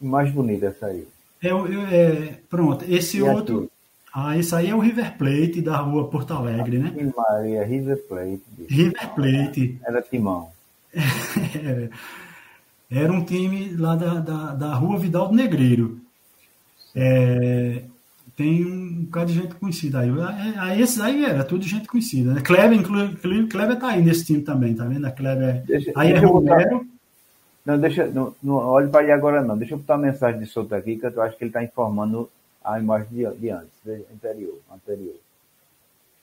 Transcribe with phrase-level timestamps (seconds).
[0.00, 1.06] Mais bonita essa aí.
[1.42, 3.58] É, é, pronto, esse e outro.
[3.58, 3.70] Aqui?
[4.14, 6.92] Ah, isso aí é o River Plate da rua Porto Alegre, né?
[7.16, 8.42] Maria, River Plate.
[8.68, 9.78] River Plate.
[9.84, 10.50] Era timão.
[12.90, 16.00] Era um time lá da, da, da rua Vidal do Negreiro.
[16.96, 17.82] É,
[18.34, 20.10] tem um bocado de gente conhecida aí.
[20.56, 22.32] Aí esses aí era tudo gente conhecida.
[22.32, 22.40] Né?
[22.40, 25.04] Kleber, inclusive, Kleber tá aí nesse time também, tá vendo?
[25.04, 25.62] A Kleber.
[25.66, 26.86] Deixa, aí deixa é Romero.
[27.68, 28.06] Não, deixa.
[28.06, 29.58] Não, não olhe para ele agora não.
[29.58, 32.30] Deixa eu botar uma mensagem de solto aqui, que eu acho que ele está informando
[32.64, 35.16] a imagem de, de antes, de, anterior, anterior.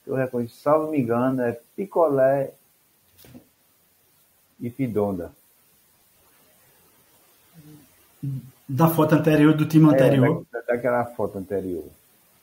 [0.04, 2.50] Eu reconheço, salvo me engano, é picolé
[4.58, 5.30] e fidonda.
[8.68, 10.44] Da foto anterior, do time é, anterior?
[10.50, 11.84] Da, daquela foto anterior.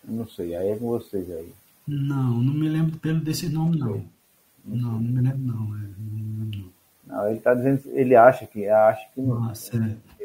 [0.01, 1.51] Não sei, aí é com vocês aí.
[1.85, 3.89] Não, não me lembro pelo desse nome, não.
[3.89, 4.07] Não,
[4.65, 5.75] não, não me lembro, não.
[5.75, 6.82] É, não, me lembro, não.
[7.27, 9.39] Ele está dizendo, ele acha que, acha que não.
[9.39, 9.77] Nossa,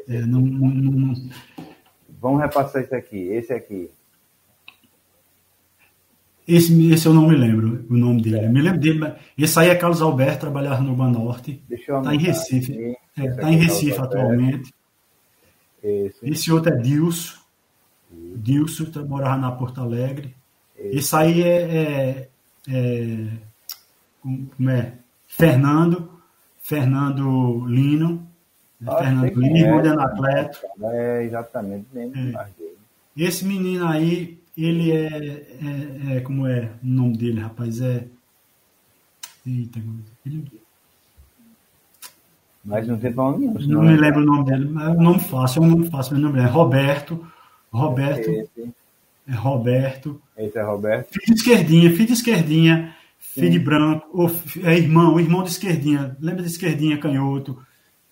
[0.07, 1.29] é, é, não, não, não,
[2.21, 3.89] Vamos repassar esse aqui, esse aqui.
[6.47, 8.39] Esse, esse eu não me lembro o nome dele.
[8.39, 8.49] É.
[8.49, 11.63] Me lembro dele, mas esse aí é Carlos Alberto, trabalhava no Banorte.
[11.69, 12.97] Está em Recife.
[13.15, 14.73] Está é, tá em Recife atualmente.
[15.83, 16.29] Esse.
[16.29, 17.39] esse outro é Dilso.
[18.11, 20.35] Dilso, morava na Porto Alegre.
[20.75, 22.29] Esse, esse aí é, é,
[22.67, 23.27] é,
[24.21, 24.93] Como é?
[25.27, 26.18] Fernando.
[26.69, 28.27] Fernando Lino.
[28.85, 30.59] Ah, Fernando Lino, é, Anacleto.
[30.83, 31.87] É, exatamente.
[31.95, 32.47] É.
[33.17, 37.81] Esse menino aí, ele é, é, é, Como é o nome dele, rapaz?
[37.81, 38.05] É.
[39.47, 39.79] Eita,
[40.23, 40.45] ele,
[42.63, 43.67] mas não tem nome nenhum.
[43.67, 46.13] Não me lembro o nome dele, mas é um nome fácil, é um nome fácil,
[46.13, 47.27] meu nome é Roberto.
[47.71, 48.29] Roberto.
[49.27, 50.21] É Roberto.
[50.37, 51.13] Esse é Roberto.
[51.13, 53.51] Filho de esquerdinha, filho de esquerdinha, filho Sim.
[53.51, 54.31] de branco, ou,
[54.63, 56.17] é irmão, irmão de esquerdinha.
[56.19, 57.61] Lembra de esquerdinha, canhoto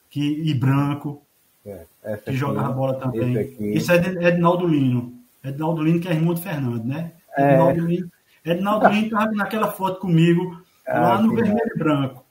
[0.10, 1.24] que, e branco,
[1.66, 3.56] é, que aqui, jogava bola também.
[3.76, 5.14] Isso é de Ednaldo Lino.
[5.44, 7.14] Ednaldo Lino, que é irmão de Fernando, né?
[7.38, 7.54] É.
[7.54, 8.12] Ednaldo Lino,
[8.46, 12.28] Ednaldo Lino estava naquela foto comigo, ah, lá no vermelho e branco.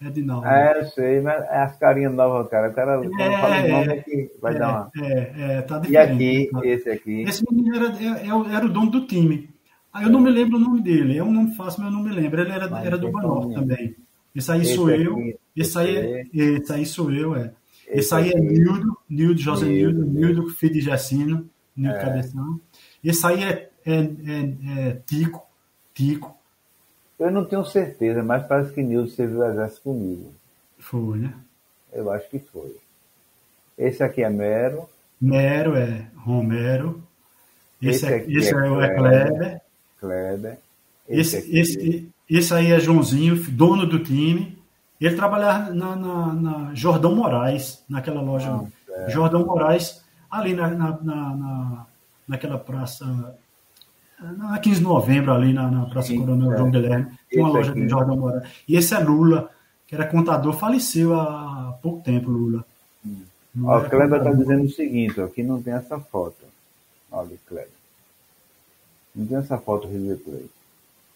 [0.00, 0.46] Edinaldo.
[0.46, 2.68] É, eu sei, mas é as carinhas novas, cara.
[2.68, 4.90] O cara, quando é, fala o nome, é que vai é, dar uma.
[5.02, 6.22] É, é, tá diferente.
[6.22, 6.66] E aqui, tá.
[6.66, 7.22] esse aqui.
[7.22, 9.48] Esse menino era, era, era o dono do time.
[9.96, 11.16] Aí eu não me lembro o nome dele.
[11.16, 12.38] É um nome fácil, mas eu não me lembro.
[12.38, 13.96] Ele era, era do Banorte também.
[14.34, 15.38] Esse aí esse sou aqui, eu.
[15.56, 17.54] Esse aí, é, esse aí sou eu, é.
[17.86, 22.00] Esse, esse aí é Nildo, Nildo, José Nildo, Nildo, filho de Jacino, Nildo é.
[22.02, 22.60] Cabeção.
[23.02, 25.46] Esse aí é, é, é, é Tico,
[25.94, 26.36] Tico.
[27.18, 30.30] Eu não tenho certeza, mas parece que Nildo serviu o exército comigo.
[30.78, 31.32] Foi, né?
[31.90, 32.76] Eu acho que foi.
[33.78, 34.86] Esse aqui é Mero.
[35.18, 37.02] Mero é Romero.
[37.80, 39.65] Esse, esse, aqui esse é, é Kleber.
[40.00, 40.58] Kleber.
[41.08, 44.58] Esse, esse, esse, esse aí é Joãozinho, dono do time.
[45.00, 48.50] Ele trabalhava na, na, na Jordão Moraes, naquela loja.
[48.50, 51.86] Ah, Jordão Moraes, ali na, na, na,
[52.26, 53.36] naquela praça.
[54.18, 56.56] Na 15 de novembro, ali na, na Praça Sim, Coronel é.
[56.56, 57.82] João Guilherme, tem uma loja aqui.
[57.82, 58.48] de Jordão Moraes.
[58.66, 59.50] E esse é Lula,
[59.86, 62.64] que era contador, faleceu há pouco tempo, Lula.
[63.04, 63.22] Hum.
[63.62, 66.44] Ó, o Kleber está dizendo o seguinte, aqui não tem essa foto.
[67.12, 67.68] Olha, Kleber.
[69.16, 70.50] Não tem essa foto River Plate.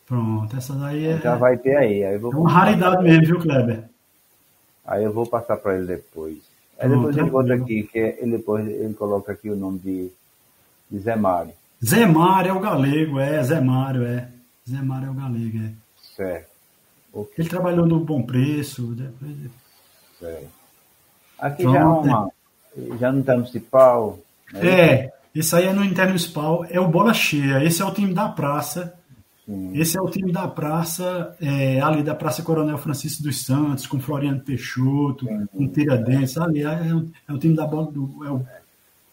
[0.06, 1.18] Pronto, essa daí é.
[1.18, 2.02] Já vai ter aí.
[2.02, 3.84] aí é uma raridade mesmo, viu, Kleber?
[4.84, 6.38] Aí eu vou passar para ele depois.
[6.78, 9.78] Aí Pronto, depois ele bota aqui, que é, ele depois ele coloca aqui o nome
[9.78, 10.10] de,
[10.90, 11.52] de Zé Mário.
[11.84, 14.28] Zé Mário é o galego, é, Zé Mário, é.
[14.68, 15.72] Zé Mário é o galego, é.
[16.16, 16.50] Certo.
[17.12, 17.34] Okay.
[17.38, 18.94] Ele trabalhou no Bom Preço.
[18.94, 19.36] Depois...
[20.18, 20.48] Certo.
[21.38, 21.74] Aqui Pronto.
[21.74, 22.32] já é uma.
[22.98, 24.18] Já no Intermunicipal.
[24.52, 24.68] Né?
[24.68, 27.64] É, esse aí é no Intermunicipal, é o Bola Cheia.
[27.64, 29.00] Esse é o time da praça
[29.74, 33.98] esse é o time da praça, é, ali da Praça Coronel Francisco dos Santos, com
[33.98, 38.30] Floriano Peixoto, com Tiradentes, ali é, é, o, é, o, time da bola, do, é,
[38.30, 38.46] o,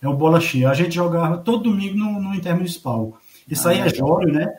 [0.04, 0.70] é o Bola Cheia.
[0.70, 3.18] A gente jogava todo domingo no, no Intermunicipal.
[3.50, 4.54] Isso aí é Jório, né?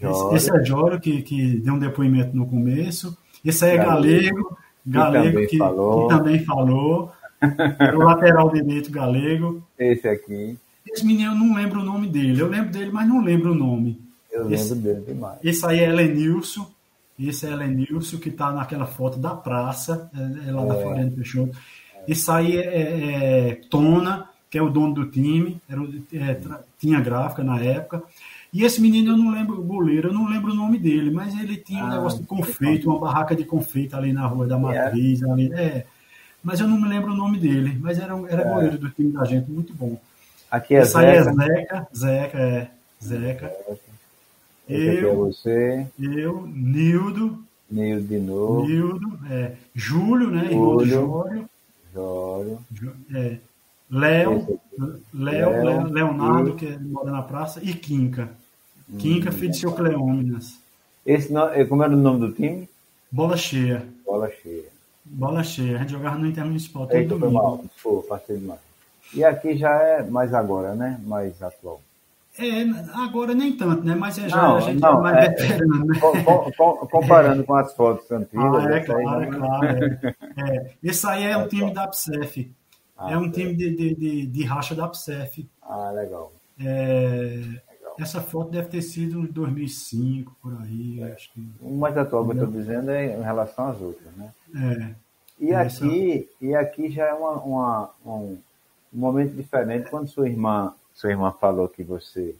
[0.00, 3.16] Esse, esse, é Jório, que, que deu um depoimento no começo.
[3.44, 7.12] Esse aí é Galego, Galego, que, que, que também falou.
[7.94, 9.62] o lateral direito Galego.
[9.78, 10.58] Esse aqui.
[10.92, 12.40] Esse menino, eu não lembro o nome dele.
[12.40, 14.00] Eu lembro dele, mas não lembro o nome.
[14.30, 15.38] Eu lembro esse, dele demais.
[15.42, 16.70] Esse aí é Helenilson.
[17.18, 20.66] Esse é Helenilson que está naquela foto da praça, é, é lá é.
[20.66, 21.56] da Floriano Peixoto.
[22.06, 25.82] Esse aí é, é, é, Tona, que é o dono do time, era,
[26.12, 26.40] é,
[26.78, 28.02] tinha gráfica na época.
[28.52, 31.38] E esse menino, eu não lembro, o goleiro, eu não lembro o nome dele, mas
[31.38, 34.56] ele tinha um ah, negócio de confeito, uma barraca de confeito ali na Rua da
[34.56, 34.58] é?
[34.58, 35.22] Matriz.
[35.22, 35.84] Ali, é.
[36.42, 39.24] Mas eu não me lembro o nome dele, mas era, era goleiro do time da
[39.24, 40.00] gente, muito bom.
[40.50, 40.98] Aqui é Zeca.
[41.00, 42.70] aí é Zeca, Zeca, é.
[43.02, 43.52] Zeca.
[44.68, 45.86] Esse eu, é você.
[45.98, 47.42] Eu, Nildo.
[47.70, 48.66] Nildo de novo.
[48.66, 50.48] Nildo, é, Júlio, né?
[50.50, 50.86] Júlio.
[50.86, 51.48] Jório.
[51.94, 52.58] Jório.
[53.14, 53.38] É,
[53.90, 54.60] Léo,
[55.14, 56.54] Léo, Leonardo, e...
[56.54, 58.30] que mora na praça, e Quinca.
[58.98, 60.58] Quinca, hum, filho de seu Cleóminas.
[61.04, 62.68] Esse não, como era o nome do time?
[63.10, 63.86] Bola cheia.
[64.04, 64.64] Bola cheia.
[65.04, 65.76] Bola cheia.
[65.76, 67.32] A gente jogava no Intermunicipal todo Eita, domingo.
[67.32, 67.64] Mal.
[67.82, 68.60] Pô, passei demais.
[69.14, 71.00] E aqui já é mais agora, né?
[71.04, 71.80] Mais atual.
[72.38, 72.62] É,
[72.94, 73.96] agora nem tanto, né?
[73.96, 75.98] Mas é já não, a gente não, é mais é, veterano, né?
[75.98, 77.44] Com, com, comparando é.
[77.44, 78.64] com as fotos antigas.
[78.64, 79.66] Ah, é claro, é claro.
[79.66, 80.56] É.
[80.56, 80.74] é.
[80.82, 82.54] Esse aí é, o time da PSEF.
[82.96, 85.48] Ah, é um time de, de, de, de racha da PSEF.
[85.62, 86.32] Ah, legal.
[86.60, 87.40] É,
[87.70, 87.96] legal.
[87.98, 91.02] Essa foto deve ter sido em 2005, por aí.
[91.12, 91.44] Acho que...
[91.60, 94.30] O mais atual que eu estou dizendo é em relação às outras, né?
[94.54, 95.08] É.
[95.40, 98.38] E, aqui, e aqui já é uma, uma um,
[98.92, 102.34] um momento diferente quando sua irmã sua irmã falou que você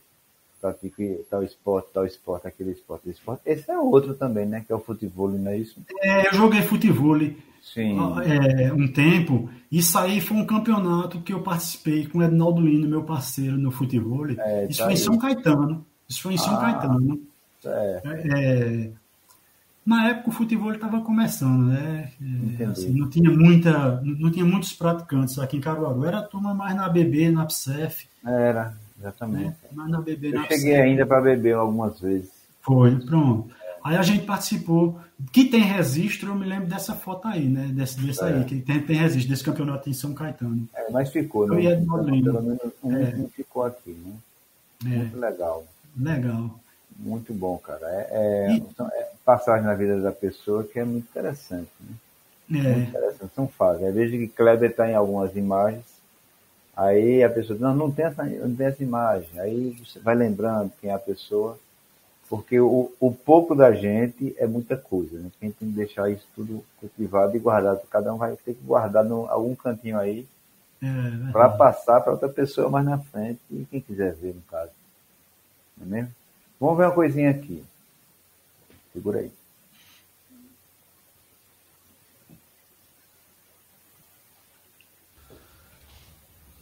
[0.60, 3.42] pratica tal esporte, tal esporte, aquele esporte, esporte.
[3.46, 4.64] Esse é outro também, né?
[4.66, 5.80] Que é o futebol, não é isso?
[6.00, 7.16] É, eu joguei futebol
[7.62, 7.96] Sim.
[8.24, 9.48] É, um tempo.
[9.70, 13.70] Isso aí foi um campeonato que eu participei com o Ednaldo Lino, meu parceiro no
[13.70, 14.26] futebol.
[14.26, 15.86] É, isso tá foi em São Caetano.
[16.08, 17.20] Isso foi em São ah, Caetano.
[17.64, 18.90] É.
[19.88, 22.12] na época o futebol estava começando, né?
[22.60, 26.04] É, assim, não tinha muita, não tinha muitos praticantes aqui em Caruaru.
[26.04, 28.06] Era a turma mais na BB, na PSEF.
[28.22, 29.56] Era, exatamente.
[29.64, 30.80] É, mas na BB, Eu na cheguei PSEF.
[30.82, 32.30] ainda para beber algumas vezes.
[32.60, 33.50] Foi, pronto.
[33.82, 35.00] Aí a gente participou.
[35.32, 37.70] Que tem registro, eu me lembro dessa foto aí, né?
[37.72, 38.26] Desse, desse é.
[38.26, 40.68] aí, que tem, tem registro desse campeonato em São Caetano.
[40.76, 41.64] É, mas ficou, né?
[41.64, 42.04] Eu Pelo
[42.42, 43.26] menos um, é.
[43.34, 44.12] ficou aqui, né?
[44.84, 44.98] É.
[44.98, 45.66] Muito legal.
[45.96, 46.60] Legal.
[46.98, 47.86] Muito bom, cara.
[47.86, 48.66] É, é, e...
[48.92, 51.94] é, passagem na vida da pessoa que é muito interessante, né?
[52.50, 52.74] É.
[52.74, 53.34] Muito interessante.
[53.34, 53.82] São fases.
[53.82, 55.98] Eu vejo que Kleber está em algumas imagens
[56.78, 59.28] Aí a pessoa diz, não, não tem, essa, não tem essa imagem.
[59.40, 61.58] Aí você vai lembrando quem é a pessoa,
[62.30, 65.28] porque o, o pouco da gente é muita coisa, né?
[65.40, 67.80] Quem tem que deixar isso tudo cultivado e guardado.
[67.90, 70.24] Cada um vai ter que guardar em algum cantinho aí
[70.80, 74.70] é, para passar para outra pessoa mais na frente, e quem quiser ver, no caso.
[75.76, 76.14] Não é mesmo?
[76.60, 77.62] Vamos ver uma coisinha aqui.
[78.92, 79.30] Segura aí.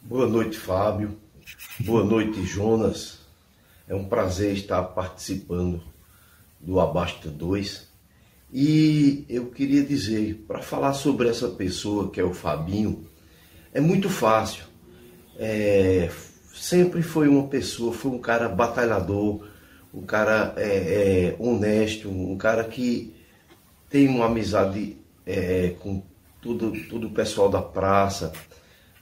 [0.03, 1.17] Boa noite, Fábio.
[1.79, 3.19] Boa noite, Jonas.
[3.87, 5.81] É um prazer estar participando
[6.59, 7.87] do Abasta 2.
[8.53, 13.09] E eu queria dizer, para falar sobre essa pessoa que é o Fabinho,
[13.73, 14.63] é muito fácil.
[15.37, 16.11] É,
[16.53, 19.45] sempre foi uma pessoa, foi um cara batalhador,
[19.93, 23.13] um cara é, é, honesto, um cara que
[23.89, 26.03] tem uma amizade é, com
[26.41, 28.31] todo, todo o pessoal da praça,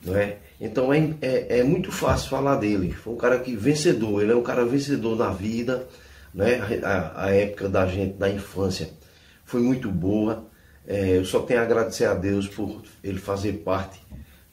[0.03, 0.37] não é?
[0.59, 2.91] Então é, é, é, muito fácil falar dele.
[2.91, 5.87] Foi um cara que vencedor, ele é um cara vencedor na vida,
[6.33, 6.81] né?
[6.83, 8.89] A, a época da gente, da infância,
[9.43, 10.47] foi muito boa.
[10.87, 13.99] É, eu só tenho a agradecer a Deus por ele fazer parte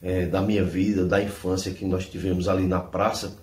[0.01, 3.37] é, da minha vida, da infância que nós tivemos ali na praça.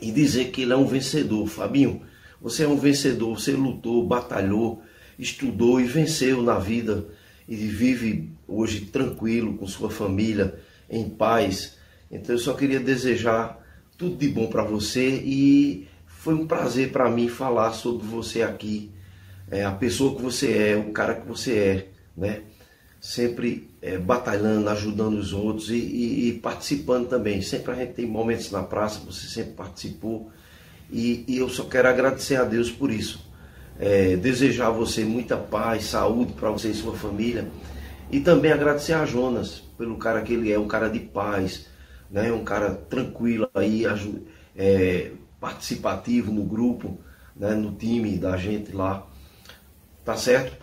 [0.00, 1.46] E dizer que ele é um vencedor.
[1.46, 2.02] Fabinho,
[2.40, 4.82] você é um vencedor, você lutou, batalhou,
[5.18, 7.06] estudou e venceu na vida.
[7.48, 10.58] E vive hoje tranquilo com sua família
[10.88, 11.76] em paz.
[12.10, 13.58] Então eu só queria desejar
[13.96, 18.90] tudo de bom para você e foi um prazer para mim falar sobre você aqui,
[19.50, 22.42] é, a pessoa que você é, o cara que você é, né?
[23.00, 27.40] Sempre é, batalhando, ajudando os outros e, e, e, participando também.
[27.42, 30.30] Sempre a gente tem momentos na praça, você sempre participou
[30.90, 33.26] e, e eu só quero agradecer a Deus por isso.
[33.78, 37.48] É, desejar a você muita paz, saúde para você e sua família
[38.10, 41.66] e também agradecer a Jonas pelo cara que ele é, um cara de paz,
[42.10, 42.32] né?
[42.32, 43.84] um cara tranquilo aí,
[44.56, 46.98] é, participativo no grupo,
[47.36, 47.54] né?
[47.54, 49.06] no time da gente lá.
[50.04, 50.56] Tá certo?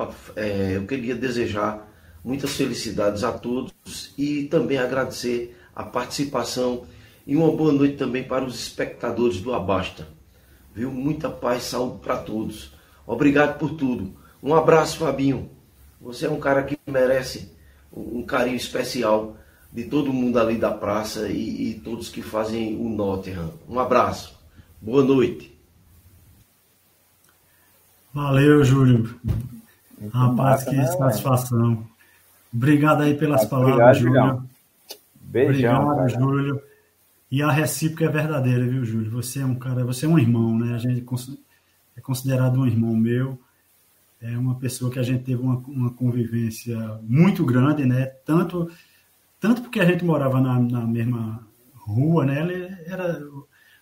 [0.73, 1.84] Eu queria desejar
[2.25, 6.85] muitas felicidades a todos e também agradecer a participação
[7.27, 10.07] e uma boa noite também para os espectadores do Abasta.
[10.73, 10.91] Viu?
[10.91, 12.73] Muita paz e saúde para todos.
[13.05, 14.11] Obrigado por tudo.
[14.41, 15.51] Um abraço, Fabinho.
[16.01, 17.51] Você é um cara que merece
[17.93, 19.37] um carinho especial
[19.71, 23.53] de todo mundo ali da praça e, e todos que fazem o Nottingham.
[23.69, 24.35] Um abraço.
[24.81, 25.55] Boa noite.
[28.11, 29.19] Valeu, Júlio.
[29.99, 31.94] Muito Rapaz, massa, que né, satisfação.
[32.55, 34.43] Obrigado aí pelas Obrigado, palavras, Júlio.
[35.21, 35.81] Beijão.
[35.81, 36.07] Obrigado, cara.
[36.07, 36.61] Júlio.
[37.29, 39.11] E a recíproca é verdadeira, viu, Júlio?
[39.11, 40.73] Você é um cara, você é um irmão, né?
[40.73, 41.05] A gente
[41.97, 43.37] é considerado um irmão meu
[44.21, 48.05] é uma pessoa que a gente teve uma, uma convivência muito grande, né?
[48.25, 48.71] Tanto,
[49.39, 51.45] tanto porque a gente morava na, na mesma
[51.75, 52.41] rua, né?
[52.41, 53.21] Ele era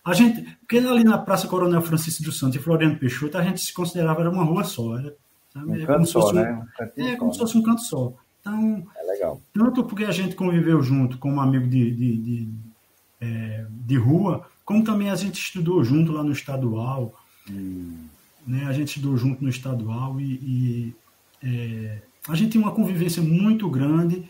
[0.04, 3.60] a gente, porque ali na Praça Coronel Francisco dos Santos e Floriano Peixoto, a gente
[3.60, 5.14] se considerava era uma rua só, era?
[5.56, 6.66] Um é como, fosse, um, né?
[6.98, 8.12] um é, como se fosse um canto só.
[8.44, 9.40] Então, é legal.
[9.54, 12.48] tanto porque a gente conviveu junto como amigo de, de, de,
[13.18, 17.18] é, de rua, como também a gente estudou junto lá no estadual.
[17.50, 18.04] Hum.
[18.46, 18.66] Né?
[18.66, 20.96] A gente estudou junto no estadual e, e
[21.42, 24.28] é, a gente tem uma convivência muito grande,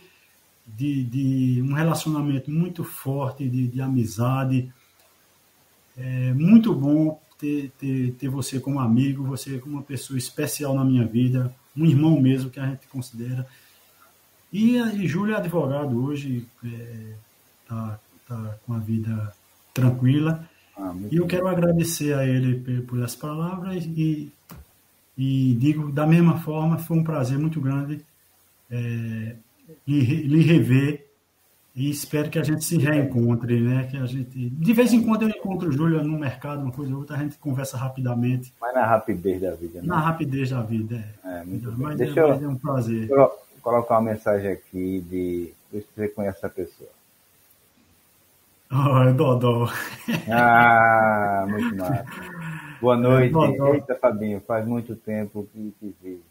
[0.66, 4.73] de, de um relacionamento muito forte, de, de amizade.
[5.97, 10.85] É muito bom ter, ter, ter você como amigo, você como uma pessoa especial na
[10.85, 13.47] minha vida, um irmão mesmo que a gente considera.
[14.54, 17.12] E, e Júlio é advogado hoje, é,
[17.68, 19.34] tá, tá com a vida
[19.75, 20.49] tranquila.
[20.78, 24.30] Ah, e eu quero agradecer a ele por, essas palavras e,
[25.18, 28.00] e digo da mesma forma, foi um prazer muito grande
[28.70, 29.34] é,
[29.84, 31.04] lhe, rever
[31.75, 33.88] e espero que a gente se reencontre, né?
[33.90, 36.92] Que a gente, de vez em quando eu encontro o Júlio no mercado, uma coisa
[36.92, 38.52] ou outra, a gente conversa rapidamente.
[38.61, 39.88] Mas na rapidez da vida, né?
[39.88, 41.40] Na rapidez da vida, é.
[41.40, 43.08] é muito mas, Deixa é, mas é um prazer.
[43.64, 46.90] Colocar uma mensagem aqui de se você conhece a pessoa.
[48.71, 49.68] Oh, é Dodó.
[50.30, 52.04] Ah, muito massa.
[52.80, 53.35] Boa noite.
[53.35, 56.23] É Eita, Fabinho, faz muito tempo que te vi.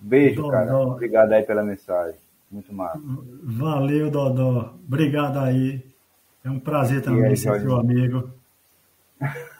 [0.00, 0.50] Beijo, Dodó.
[0.50, 0.76] cara.
[0.78, 2.16] Obrigado aí pela mensagem.
[2.50, 3.00] Muito massa.
[3.44, 4.74] Valeu, Dodó.
[4.86, 5.80] Obrigado aí.
[6.44, 8.28] É um prazer também aí, ser seu amigo.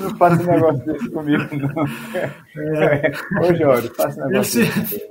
[0.00, 1.84] não faça um negócio desse comigo, não.
[2.62, 3.12] É.
[3.40, 5.08] Ô, Jorge, faça um negócio desse.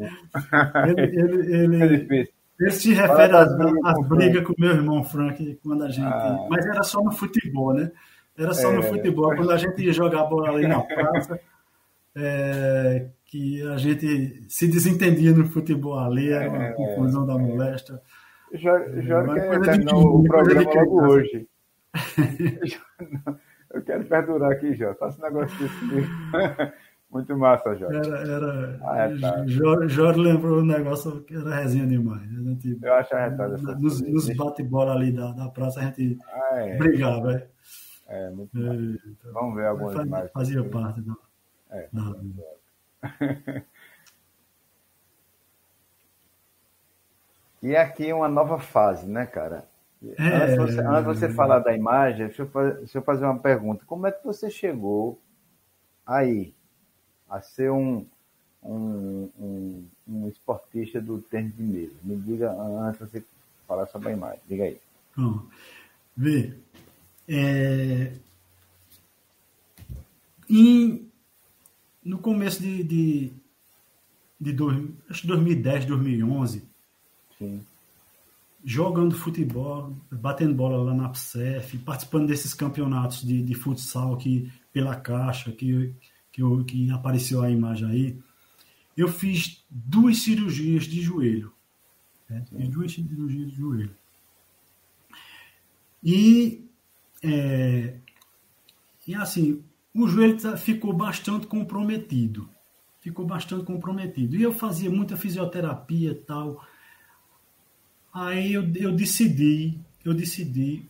[0.87, 2.33] Ele, ele, ele, é difícil.
[2.59, 3.53] Ele se refere às,
[4.07, 6.05] brigas com o meu irmão Frank, quando a gente.
[6.05, 6.47] Ah.
[6.49, 7.91] Mas era só no futebol, né?
[8.37, 9.35] Era só é, no futebol.
[9.35, 11.37] Quando a gente ia jogar bola ali na praça,
[12.15, 18.01] é, que a gente se desentendia no futebol ali, era uma é, confusão da molesta.
[18.53, 21.47] Jorge quer terminar o programa logo hoje.
[23.73, 24.99] Eu quero perdurar aqui, Jorge.
[24.99, 25.75] Faça um negócio desse
[27.11, 28.09] Muito massa, Jorge.
[28.09, 28.79] Era, era...
[28.83, 29.45] Ah, é, tá.
[29.45, 32.21] Jorge, Jorge lembrou um negócio que era resenha demais.
[32.21, 36.55] A gente, Eu acho arretado Nos, nos bate-bola ali da, da praça, a gente ah,
[36.55, 36.77] é.
[36.77, 37.33] brigava.
[37.33, 38.97] É, é muito é,
[39.33, 40.31] Vamos ver algumas fazia, imagens.
[40.31, 41.13] Fazia parte da,
[41.71, 41.89] é.
[47.61, 49.65] e aqui uma nova fase, né, cara?
[50.17, 53.37] É, antes, de você, você falar da imagem, deixa eu, fazer, deixa eu fazer uma
[53.37, 53.85] pergunta.
[53.85, 55.19] Como é que você chegou
[56.05, 56.53] aí
[57.29, 58.05] a ser um,
[58.63, 61.93] um, um, um esportista do tênis de mesa?
[62.03, 63.23] Me diga antes de você
[63.67, 64.39] falar sobre a imagem.
[64.47, 64.79] Diga aí.
[65.15, 65.45] Bom,
[66.17, 66.57] vê,
[67.27, 68.13] é,
[70.49, 71.11] em
[72.03, 73.33] no começo de, de,
[74.39, 76.63] de dois, acho 2010, 2011,
[77.37, 77.65] Sim.
[78.63, 84.95] Jogando futebol, batendo bola lá na PSEF, participando desses campeonatos de, de futsal que, pela
[84.95, 85.95] Caixa, que,
[86.31, 88.19] que, eu, que apareceu a imagem aí,
[88.95, 91.51] eu fiz duas cirurgias de joelho.
[92.29, 92.45] Né?
[92.45, 93.95] Fiz duas cirurgias de joelho.
[96.03, 96.65] E,
[97.23, 97.97] é,
[99.07, 99.63] e assim,
[99.93, 102.49] o joelho tá, ficou bastante comprometido.
[102.99, 104.35] Ficou bastante comprometido.
[104.35, 106.63] E eu fazia muita fisioterapia e tal.
[108.13, 110.85] Aí eu, eu decidi, eu decidi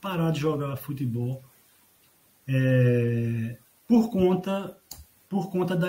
[0.00, 1.42] parar de jogar futebol
[2.48, 4.76] é, por conta
[5.28, 5.88] por conta da,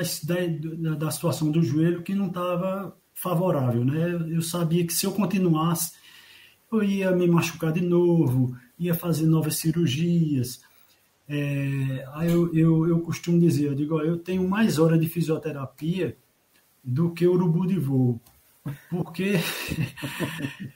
[0.96, 4.28] da, situação do joelho que não estava favorável, né?
[4.30, 5.94] Eu sabia que se eu continuasse,
[6.72, 10.62] eu ia me machucar de novo, ia fazer novas cirurgias,
[11.28, 16.18] é, eu, eu, eu costumo dizer, eu digo, eu tenho mais horas de fisioterapia
[16.84, 18.20] do que urubu de voo.
[18.90, 19.36] Porque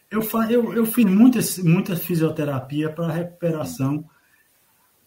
[0.10, 4.10] eu, eu, eu fiz muita, muita fisioterapia para recuperação.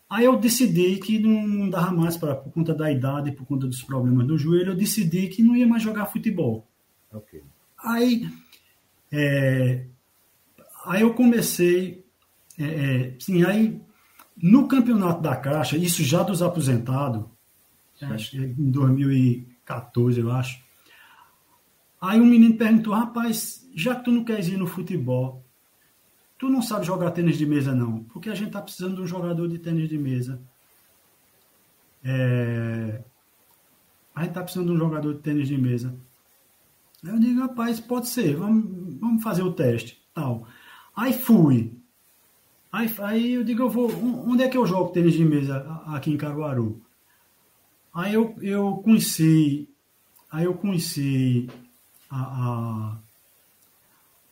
[0.08, 3.82] Aí eu decidi que não dava mais para por conta da idade, por conta dos
[3.82, 6.66] problemas do joelho, eu decidi que não ia mais jogar futebol.
[7.12, 7.42] Okay.
[7.84, 8.28] Aí,
[9.12, 9.84] é,
[10.86, 12.04] aí eu comecei,
[12.58, 13.80] é, é, sim, aí
[14.40, 17.24] no campeonato da Caixa, isso já dos aposentados,
[18.00, 20.67] acho que em 2014, eu acho.
[22.00, 25.44] Aí um menino perguntou, rapaz, já que tu não queres ir no futebol,
[26.38, 29.06] tu não sabe jogar tênis de mesa não, porque a gente tá precisando de um
[29.06, 30.40] jogador de tênis de mesa.
[32.04, 33.02] É...
[34.14, 35.94] A gente tá precisando de um jogador de tênis de mesa.
[37.02, 40.46] Eu digo, rapaz, pode ser, vamos, vamos fazer o teste, tal.
[40.94, 41.76] Aí fui.
[42.72, 43.90] Aí, aí eu digo, eu vou.
[44.26, 46.80] Onde é que eu jogo tênis de mesa aqui em Caruaru?
[47.94, 49.68] Aí eu, eu conheci.
[50.30, 51.48] Aí eu conheci
[52.10, 52.98] a,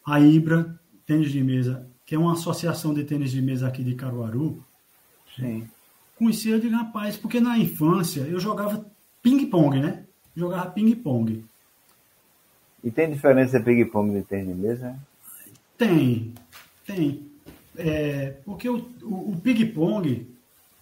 [0.07, 3.83] a, a Ibra Tênis de Mesa, que é uma associação de tênis de mesa aqui
[3.83, 4.63] de Caruaru.
[5.35, 5.69] Sim.
[6.17, 8.85] Conheci, digo, rapaz, porque na infância eu jogava
[9.23, 10.05] ping-pong, né?
[10.37, 11.45] jogava ping-pong.
[12.85, 14.97] E tem diferença ping-pong de tênis de mesa?
[15.77, 16.33] Tem,
[16.87, 17.27] tem.
[17.77, 20.27] É, porque o, o, o ping-pong,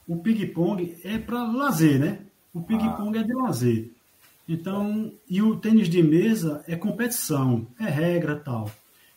[0.07, 2.19] o ping-pong é para lazer, né?
[2.53, 3.21] O ping-pong ah.
[3.21, 3.91] é de lazer.
[4.49, 8.71] Então, e o tênis de mesa é competição, é regra tal.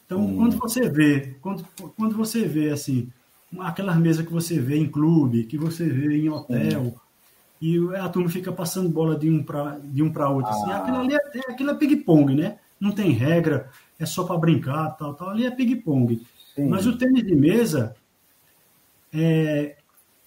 [0.05, 0.37] Então, hum.
[0.37, 1.65] quando você vê, quando,
[1.97, 3.09] quando você vê assim,
[3.59, 6.93] aquelas mesas que você vê em clube, que você vê em hotel, hum.
[7.61, 10.77] e a turma fica passando bola de um para de um para outro, assim, ah.
[10.77, 12.57] assim, aquilo ali é, é aquilo é ping-pong, né?
[12.79, 13.69] Não tem regra,
[13.99, 15.31] é só para brincar, tal, tal.
[15.31, 16.25] Ali é ping-pong.
[16.57, 17.95] Mas o tênis de mesa,
[19.13, 19.75] é,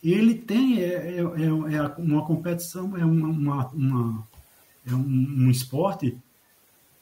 [0.02, 4.28] ele tem é, é, é, é uma competição, é uma, uma
[4.86, 6.16] é um, um esporte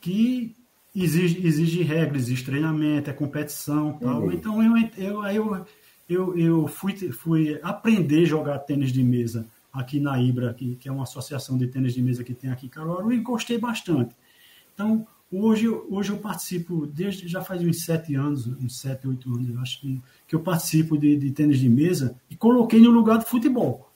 [0.01, 0.55] que
[0.95, 4.23] exige, exige regras, exige treinamento, é competição tal.
[4.23, 4.33] Uhum.
[4.33, 5.67] Então eu, eu, eu,
[6.09, 10.89] eu, eu fui, fui aprender a jogar tênis de mesa aqui na Ibra, que, que
[10.89, 14.15] é uma associação de tênis de mesa que tem aqui em Caruaru, e gostei bastante.
[14.75, 19.49] Então, hoje, hoje eu participo, desde já faz uns sete anos, uns sete, oito anos,
[19.49, 23.19] eu acho que, que eu participo de, de tênis de mesa e coloquei no lugar
[23.19, 23.88] do futebol.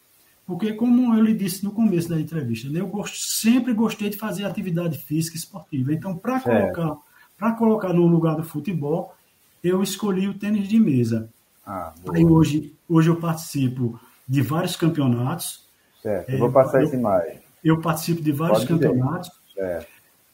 [0.46, 4.16] Porque, como eu lhe disse no começo da entrevista, né, eu gosto, sempre gostei de
[4.16, 5.92] fazer atividade física e esportiva.
[5.92, 9.14] Então, para colocar, colocar no lugar do futebol,
[9.62, 11.28] eu escolhi o tênis de mesa.
[11.64, 15.64] Ah, Aí hoje, hoje eu participo de vários campeonatos.
[16.02, 17.38] Certo, eu vou passar eu, essa imagem.
[17.62, 19.30] Eu participo de vários Pode campeonatos.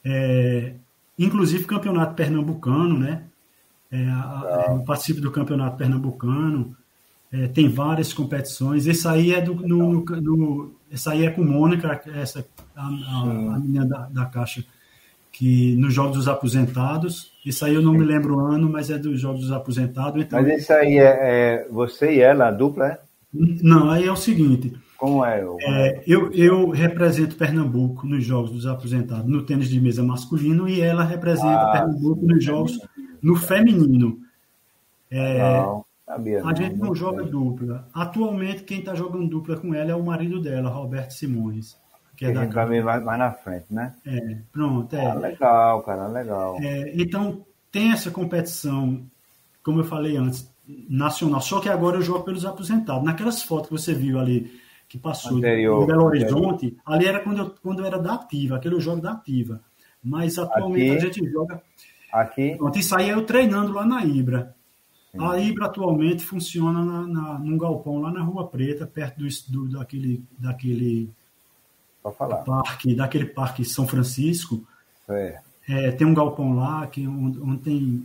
[0.03, 0.73] É,
[1.17, 3.23] inclusive campeonato pernambucano, né?
[3.91, 6.75] É, a, eu participo do campeonato pernambucano.
[7.31, 8.87] É, tem várias competições.
[8.87, 12.45] Esse aí é do, no, no, no essa aí é com Mônica, essa
[12.75, 14.63] a, a, a menina da, da caixa,
[15.31, 17.31] que nos Jogos dos Aposentados.
[17.45, 20.21] Isso aí eu não me lembro o ano, mas é dos Jogos dos Aposentados.
[20.21, 22.99] Então, mas isso aí é, é, você e ela, a dupla, é?
[23.31, 24.73] Não, aí é o seguinte.
[24.97, 25.45] Como é?
[25.61, 30.81] é eu, eu represento Pernambuco nos Jogos dos Aposentados no tênis de mesa masculino e
[30.81, 32.79] ela representa ah, Pernambuco nos Jogos
[33.21, 34.19] no feminino.
[35.11, 35.63] É,
[36.09, 37.87] Sabia, a gente não joga dupla.
[37.93, 41.77] Atualmente, quem está jogando dupla com ela é o marido dela, Roberto Simões.
[42.17, 43.93] Que é da vai mais, mais na frente, né?
[44.03, 44.95] É, pronto.
[44.95, 45.05] É.
[45.05, 46.57] Ah, legal, cara, legal.
[46.59, 49.05] É, então, tem essa competição,
[49.63, 50.51] como eu falei antes,
[50.89, 51.41] nacional.
[51.41, 53.03] Só que agora eu jogo pelos aposentados.
[53.03, 54.51] Naquelas fotos que você viu ali,
[54.87, 56.81] que passou Anterior, Belo Horizonte, anterior.
[56.87, 59.61] ali era quando eu, quando eu era da ativa, aquele jogo da ativa.
[60.03, 61.61] Mas atualmente aqui, a gente joga.
[62.11, 62.55] Aqui.
[62.57, 64.55] Pronto, isso aí é eu treinando lá na Ibra.
[65.17, 69.77] A Ibra atualmente funciona na, na, num galpão lá na Rua Preta, perto do, do
[69.79, 71.09] daquele, daquele
[72.45, 74.63] parque, daquele parque São Francisco.
[75.07, 75.39] É.
[75.67, 78.03] É, tem um galpão lá que onde, onde tem,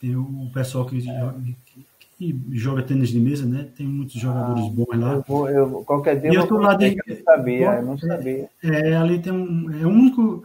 [0.00, 1.34] tem o pessoal que, joga,
[1.66, 1.86] que,
[2.18, 3.68] que, joga tênis de mesa, né?
[3.76, 5.12] Tem muitos jogadores ah, bons lá.
[5.14, 8.48] Eu vou, eu, qualquer dia eu, eu, lá de, eu sabia, eu não sabia.
[8.62, 10.44] É, é, ali tem um, é o único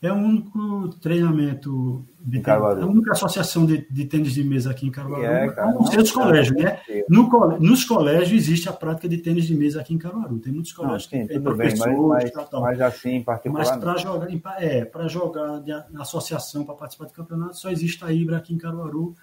[0.00, 4.86] é o único treinamento, de, é a única associação de, de, tênis de mesa aqui
[4.86, 6.78] em Caruaru, é, cara, a não ser dos colégios, né?
[7.08, 7.26] No,
[7.58, 10.38] nos colégios existe a prática de tênis de mesa aqui em Caruaru.
[10.38, 13.64] Tem muitos colégios não, sim, que tem professores, mas, mas, tal, mas assim, em particular.
[13.64, 14.28] Mas para jogar,
[14.62, 18.52] é, para jogar de, na associação, para participar de campeonato, só existe a Ibra aqui
[18.52, 19.14] em Caruaru.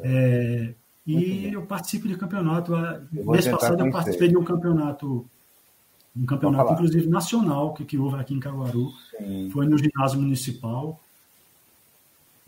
[0.00, 0.74] É,
[1.06, 2.72] e eu participo de campeonato.
[3.12, 5.24] Mês passado eu participei de um campeonato
[6.14, 8.90] um campeonato, inclusive, nacional que, que houve aqui em Caruaru.
[9.16, 9.48] Sim.
[9.50, 11.00] Foi no ginásio municipal.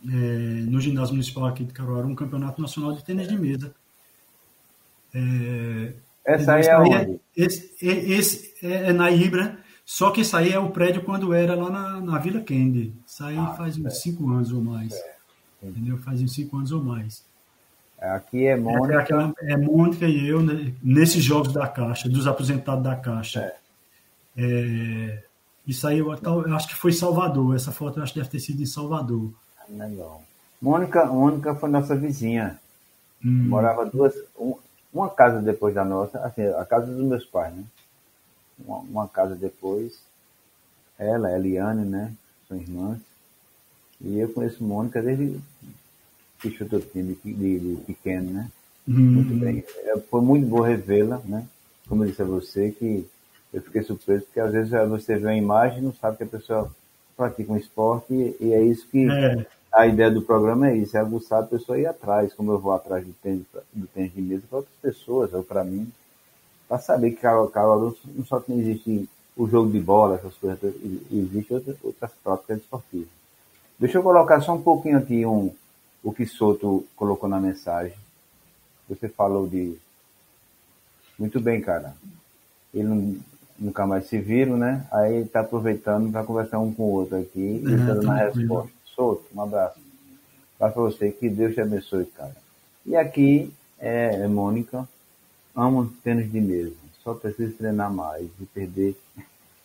[0.06, 3.74] É, no ginásio municipal aqui de Caruaru, um campeonato nacional de tênis de mesa.
[5.14, 5.92] É,
[6.24, 6.94] Essa aí é onde?
[6.94, 11.32] É, esse, esse é, é, na Ibra, só que isso aí é o prédio quando
[11.32, 12.92] era lá na, na Vila Kennedy.
[13.06, 14.94] Isso aí ah, faz uns cinco anos ou mais.
[15.62, 15.96] Entendeu?
[15.98, 17.24] Faz uns cinco anos ou mais.
[17.98, 18.92] Aqui é Mônica.
[18.92, 23.40] É, aquela, é Mônica e eu, né, nesses jogos da Caixa, dos aposentados da Caixa.
[23.40, 23.56] É.
[24.36, 25.22] É,
[25.66, 27.54] isso aí eu, eu, acho que foi Salvador.
[27.54, 29.32] Essa foto eu acho que deve ter sido em Salvador.
[29.68, 30.22] Legal.
[30.61, 32.59] Mônica, Mônica foi nossa vizinha.
[33.24, 33.48] Hum.
[33.48, 34.14] Morava duas.
[34.38, 34.55] Um,
[34.92, 37.64] uma casa depois da nossa, assim, a casa dos meus pais, né?
[38.59, 40.00] Uma, uma casa depois.
[40.98, 42.12] Ela, Eliane, né?
[42.48, 42.98] São irmãs.
[44.00, 45.40] E eu conheço Mônica desde
[46.38, 48.50] que chutou time de, de, de pequeno, né?
[48.87, 48.94] Uhum.
[48.96, 49.64] Muito bem.
[49.79, 51.46] É, foi muito bom revê-la, né?
[51.88, 53.07] Como eu disse a você, que
[53.53, 56.27] eu fiquei surpreso, porque às vezes você vê a imagem e não sabe que a
[56.27, 56.70] pessoa
[57.16, 59.46] pratica um esporte, e, e é isso que é.
[59.74, 62.72] A ideia do programa é isso, é aguçar a pessoa ir atrás, como eu vou
[62.72, 65.92] atrás do tênis, do tênis de mesa para outras pessoas, ou para mim,
[66.68, 70.74] para saber que Caruaru não só tem, existe o jogo de bola, essas coisas,
[71.10, 73.08] existem outras, outras práticas esportivas.
[73.78, 75.52] Deixa eu colocar só um pouquinho aqui um,
[76.02, 77.96] o que Soto colocou na mensagem.
[78.88, 79.76] Você falou de.
[81.18, 81.94] Muito bem, cara.
[82.72, 83.16] Ele não,
[83.58, 84.87] nunca mais se viram, né?
[84.92, 88.84] Aí está aproveitando para conversar um com o outro aqui e dando uma resposta.
[88.94, 89.78] Solto, um abraço.
[90.59, 92.37] Para você, que Deus te abençoe, cara.
[92.87, 94.88] E aqui é, é Mônica,
[95.54, 98.96] amo tênis de mesa, só preciso treinar mais e perder.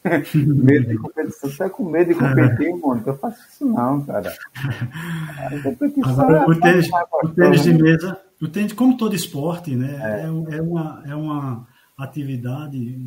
[0.34, 1.50] medo de competição.
[1.50, 3.10] Você tá com medo de competir, Mônica?
[3.10, 4.34] Eu faço isso não, cara.
[6.06, 6.89] Agora, o é tênis,
[7.24, 7.82] o tênis de né?
[7.82, 10.00] mesa, o tênis, como todo esporte, né?
[10.02, 12.98] É, é, é uma, é uma atividade,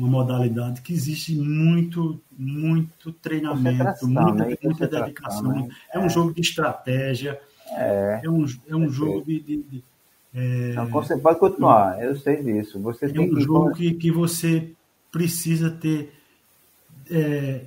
[0.00, 4.56] uma modalidade que existe muito, muito treinamento, muita, né?
[4.62, 5.52] muita dedicação.
[5.52, 5.68] Né?
[5.92, 5.98] É.
[5.98, 9.40] um jogo de estratégia, é, é um, é um jogo de.
[9.40, 9.84] de, de
[10.32, 12.80] é, Não, você pode continuar, eu sei disso.
[12.80, 13.40] Você é um que...
[13.42, 14.72] jogo que, que você
[15.12, 16.14] precisa ter
[17.10, 17.64] é,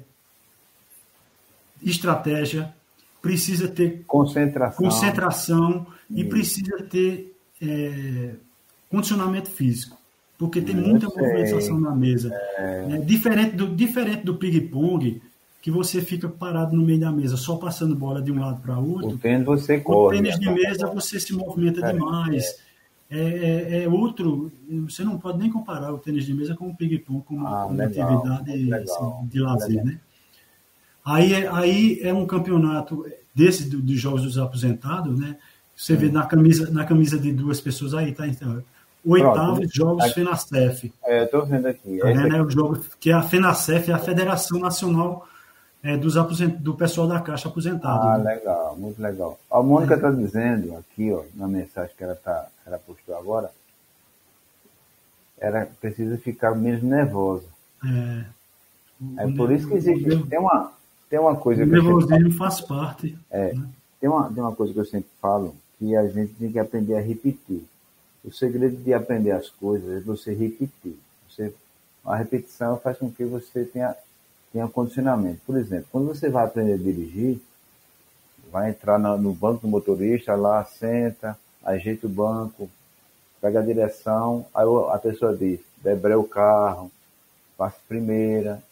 [1.83, 2.73] estratégia,
[3.21, 8.35] precisa ter concentração, concentração e precisa ter é,
[8.89, 10.02] condicionamento físico
[10.43, 12.29] porque tem muita movimentação na mesa.
[12.57, 12.87] É...
[12.89, 15.21] É, diferente do, diferente do ping-pong,
[15.61, 18.77] que você fica parado no meio da mesa, só passando bola de um lado para
[18.77, 19.11] outro.
[19.11, 20.19] O tênis você corre.
[20.19, 22.61] O tênis de mesa você se movimenta é, demais.
[23.09, 23.19] É.
[23.19, 23.83] é.
[23.83, 24.51] É, outro.
[24.89, 27.85] Você não pode nem comparar o tênis de mesa com o ping-pong como ah, uma
[27.85, 29.99] legal, atividade legal, assim, de lazer, né?
[31.05, 35.37] Aí, é, aí é um campeonato desse dos jogos dos aposentados, né?
[35.73, 38.27] Você vê na camisa, na camisa de duas pessoas aí, tá?
[38.27, 38.61] Então,
[39.05, 40.93] oitavos Pronto, Jogos aqui, FENACEF.
[41.03, 41.97] É, eu tô vendo aqui.
[41.97, 45.27] Tá vendo, né, o jogo, que é a FENACEF é a Federação Nacional
[45.83, 46.55] é, dos aposent...
[46.55, 48.07] do pessoal da Caixa aposentado.
[48.07, 48.35] Ah, né?
[48.35, 49.37] legal, muito legal.
[49.51, 50.11] A Mônica está é.
[50.13, 53.51] dizendo aqui, ó, na mensagem que ela, tá, ela postou agora,
[55.37, 57.45] ela precisa ficar menos nervosa.
[57.85, 60.23] É, é por isso que existe.
[60.29, 60.71] Tem uma,
[61.09, 61.71] tem uma coisa o que.
[61.77, 63.17] O nervosismo faz parte.
[63.29, 63.67] É, né?
[63.99, 66.95] tem, uma, tem uma coisa que eu sempre falo, que a gente tem que aprender
[66.95, 67.65] a repetir.
[68.23, 70.97] O segredo de aprender as coisas é você repetir.
[71.29, 71.53] Você,
[72.05, 73.95] a repetição faz com que você tenha,
[74.51, 75.41] tenha condicionamento.
[75.45, 77.41] Por exemplo, quando você vai aprender a dirigir,
[78.51, 82.69] vai entrar no banco do motorista, lá senta, ajeita o banco,
[83.41, 86.91] pega a direção, aí a pessoa diz, debreia o carro,
[87.57, 88.63] passe primeira,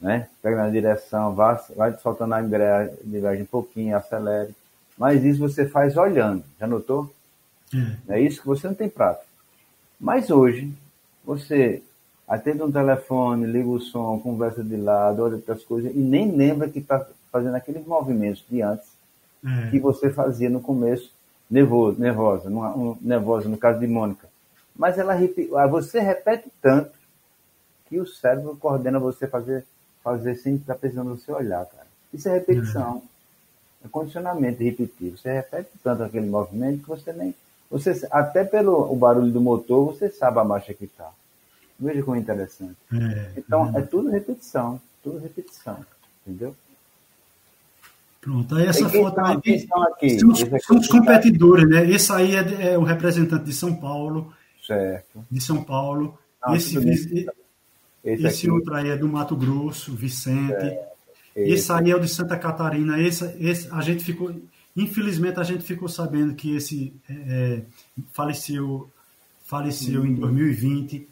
[0.00, 0.28] né?
[0.40, 4.54] Pega na direção, vai, vai soltando a embreagem um pouquinho, acelere.
[4.96, 7.12] Mas isso você faz olhando, já notou?
[7.74, 8.16] É.
[8.16, 9.26] é isso que você não tem prática.
[9.98, 10.72] Mas hoje,
[11.24, 11.82] você
[12.26, 16.68] atende um telefone, liga o som, conversa de lado, olha outras coisas, e nem lembra
[16.68, 18.88] que está fazendo aqueles movimentos de antes
[19.44, 19.70] é.
[19.70, 21.12] que você fazia no começo,
[21.50, 24.28] nervoso, nervosa, no, nervosa, no caso de Mônica.
[24.76, 26.92] Mas ela ah, você repete tanto
[27.88, 29.66] que o cérebro coordena você fazer,
[30.02, 31.86] fazer sem estar precisando você olhar, cara.
[32.14, 33.02] Isso é repetição.
[33.82, 35.18] É, é condicionamento repetitivo.
[35.18, 37.34] Você repete tanto aquele movimento que você nem
[37.70, 41.10] você, até pelo o barulho do motor, você sabe a marcha que está.
[41.78, 42.76] Veja como é interessante.
[42.92, 43.80] É, então, é.
[43.80, 44.80] é tudo repetição.
[45.02, 45.78] Tudo repetição.
[46.26, 46.54] Entendeu?
[48.20, 51.88] Pronto, aí essa foto tá, aí, aqui, são, são os competidores, né?
[51.88, 54.34] Esse aí é, é, o representante de São Paulo.
[54.66, 55.24] Certo.
[55.30, 56.18] De São Paulo.
[56.44, 57.26] Não, esse esse,
[58.04, 60.76] esse outro aí é do Mato Grosso, Vicente.
[61.34, 61.52] Esse.
[61.52, 63.00] esse aí é o de Santa Catarina.
[63.00, 64.34] Esse, esse, a gente ficou.
[64.76, 67.62] Infelizmente, a gente ficou sabendo que esse é, é
[68.12, 68.90] faleceu,
[69.44, 71.08] faleceu em 2020.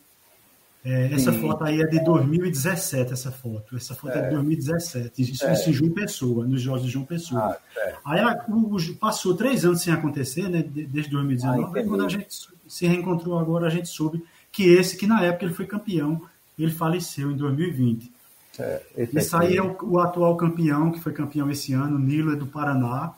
[0.85, 3.77] É, essa foto aí é de 2017, essa foto.
[3.77, 5.23] Essa foto é, é de 2017.
[5.23, 5.53] Isso, é.
[5.53, 7.41] isso em João Pessoa, nos Jogos de João Pessoa.
[7.41, 7.59] Ah,
[8.05, 10.63] aí a, o, passou três anos sem acontecer, né?
[10.63, 11.81] Desde 2019.
[11.81, 12.29] Ah, quando a gente
[12.67, 16.23] se reencontrou agora, a gente soube que esse, que na época ele foi campeão,
[16.59, 18.11] ele faleceu em 2020.
[18.59, 22.33] É, esse Isso aí é o, o, atual campeão, que foi campeão esse ano, Nilo
[22.33, 23.13] é do Paraná.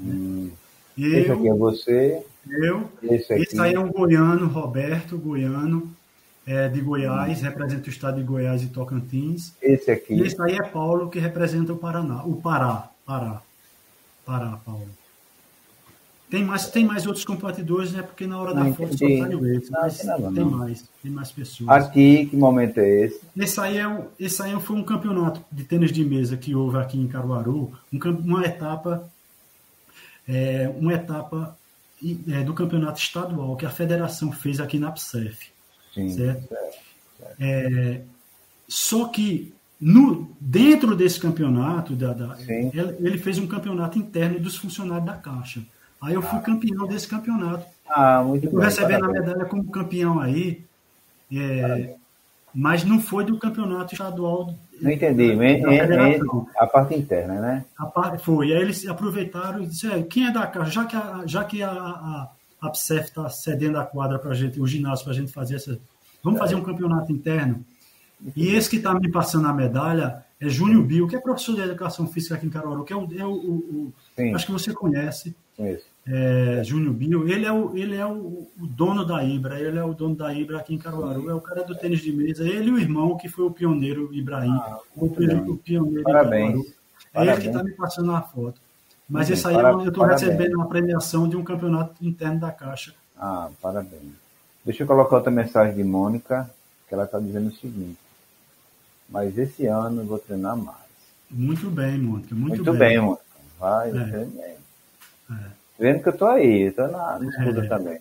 [0.00, 0.50] Hum.
[0.96, 2.22] Eu, esse aqui é você.
[2.48, 2.90] Eu.
[3.02, 3.42] Esse, aqui.
[3.42, 5.90] esse aí é um goiano, Roberto, goiano,
[6.46, 7.42] é, de Goiás, hum.
[7.42, 9.52] representa o estado de Goiás e Tocantins.
[9.62, 10.14] Esse aqui.
[10.14, 12.22] E esse aí é Paulo, que representa o Paraná.
[12.24, 12.90] O Pará.
[13.06, 13.42] Pará.
[14.24, 14.88] Pará, Paulo.
[16.32, 18.00] Tem mais, tem mais outros competidores, né?
[18.00, 19.70] Porque na hora da não, foto só saiu esse.
[19.70, 21.68] Mas não, tem mais, tem mais pessoas.
[21.68, 23.20] Aqui, que momento é esse?
[23.36, 26.98] Esse aí, é, esse aí foi um campeonato de tênis de mesa que houve aqui
[26.98, 29.06] em Caruaru, um, uma etapa
[30.28, 31.56] é, uma etapa
[32.28, 35.50] é, do campeonato estadual que a federação fez aqui na PSEF.
[35.94, 36.48] Sim, certo?
[36.48, 36.74] certo,
[37.18, 37.36] certo.
[37.40, 38.00] É,
[38.68, 45.06] só que no, dentro desse campeonato, da, da ele, fez um campeonato interno dos funcionários
[45.06, 45.62] da Caixa.
[46.00, 47.66] Aí eu fui ah, campeão desse campeonato.
[47.88, 50.64] Ah, muito eu recebendo a medalha como campeão aí.
[51.32, 51.96] É,
[52.54, 54.54] mas não foi do campeonato estadual.
[54.80, 56.20] Não entendi, é, é,
[56.58, 57.64] a parte interna, né?
[57.78, 58.48] A parte, foi.
[58.48, 60.70] E aí eles aproveitaram e disseram, quem é da casa?
[60.70, 64.34] Já que a, já que a, a, a PSEF está cedendo a quadra para a
[64.34, 65.78] gente, o ginásio para a gente fazer essa.
[66.22, 67.64] Vamos fazer um campeonato interno.
[68.36, 71.62] E esse que está me passando a medalha é Júnior Bill, que é professor de
[71.62, 73.92] educação física aqui em Caruaru, que é o, é o, o,
[74.34, 75.34] acho que você conhece.
[75.56, 75.91] Conheço.
[76.04, 79.84] É, Júnior Bill, ele é, o, ele é o, o, dono da Ibra, ele é
[79.84, 82.70] o dono da Ibra aqui em Caruaru, é o cara do tênis de mesa, ele
[82.70, 86.48] e o irmão que foi o pioneiro Ibrahim, ah, o, o, pioneiro Parabéns.
[86.48, 86.66] Caruaru.
[86.66, 87.36] É Parabéns.
[87.36, 88.60] ele que está me passando a foto.
[89.08, 92.94] Mas isso aí eu estou recebendo uma premiação de um campeonato interno da Caixa.
[93.16, 94.14] Ah, parabéns.
[94.64, 96.50] Deixa eu colocar outra mensagem de Mônica,
[96.88, 97.98] que ela está dizendo o seguinte.
[99.08, 100.78] Mas esse ano eu vou treinar mais.
[101.30, 102.34] Muito bem, Mônica.
[102.34, 102.78] Muito, muito bem.
[102.78, 103.22] bem, Mônica.
[103.58, 104.28] Vai, é.
[105.30, 105.61] É.
[105.78, 107.68] Vendo que eu tô aí, tô na, escuta é.
[107.68, 107.98] também.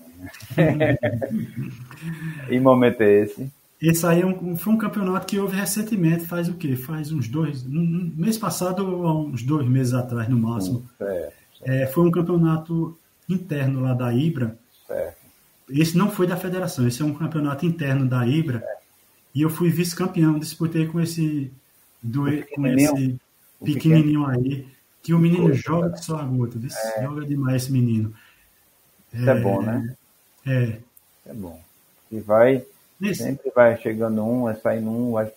[2.49, 3.51] e momento é esse?
[3.81, 6.75] Esse aí é um, foi um campeonato que houve recentemente, faz o quê?
[6.75, 10.87] Faz uns dois, um, mês passado, uns dois meses atrás, no máximo.
[10.99, 11.71] Certo, certo.
[11.71, 12.95] É, foi um campeonato
[13.27, 14.55] interno lá da Ibra.
[14.85, 15.17] Certo.
[15.69, 18.63] Esse não foi da federação, esse é um campeonato interno da Ibra.
[19.33, 21.51] E eu fui vice-campeão, disputei com esse,
[22.03, 23.19] do, com esse
[23.63, 24.67] pequenininho aí,
[25.01, 26.57] que o menino joga que só a gota,
[26.95, 27.03] é.
[27.03, 28.13] joga demais esse menino.
[29.13, 29.95] Isso é, é bom, né?
[30.45, 30.77] É.
[31.25, 31.61] É bom.
[32.11, 32.65] E vai.
[33.15, 35.31] Sempre vai chegando um, vai saindo um, vai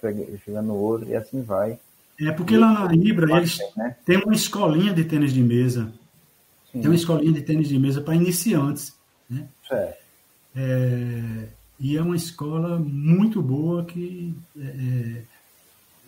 [0.44, 1.79] chegando outro, e assim vai.
[2.20, 3.96] É porque lá na Ibra eles né?
[4.05, 5.90] têm uma escolinha de tênis de mesa.
[6.70, 6.81] Sim.
[6.81, 8.94] Tem uma escolinha de tênis de mesa para iniciantes.
[9.29, 9.48] Né?
[9.66, 10.05] Certo.
[10.55, 11.48] É,
[11.81, 15.22] e é uma escola muito boa que é, é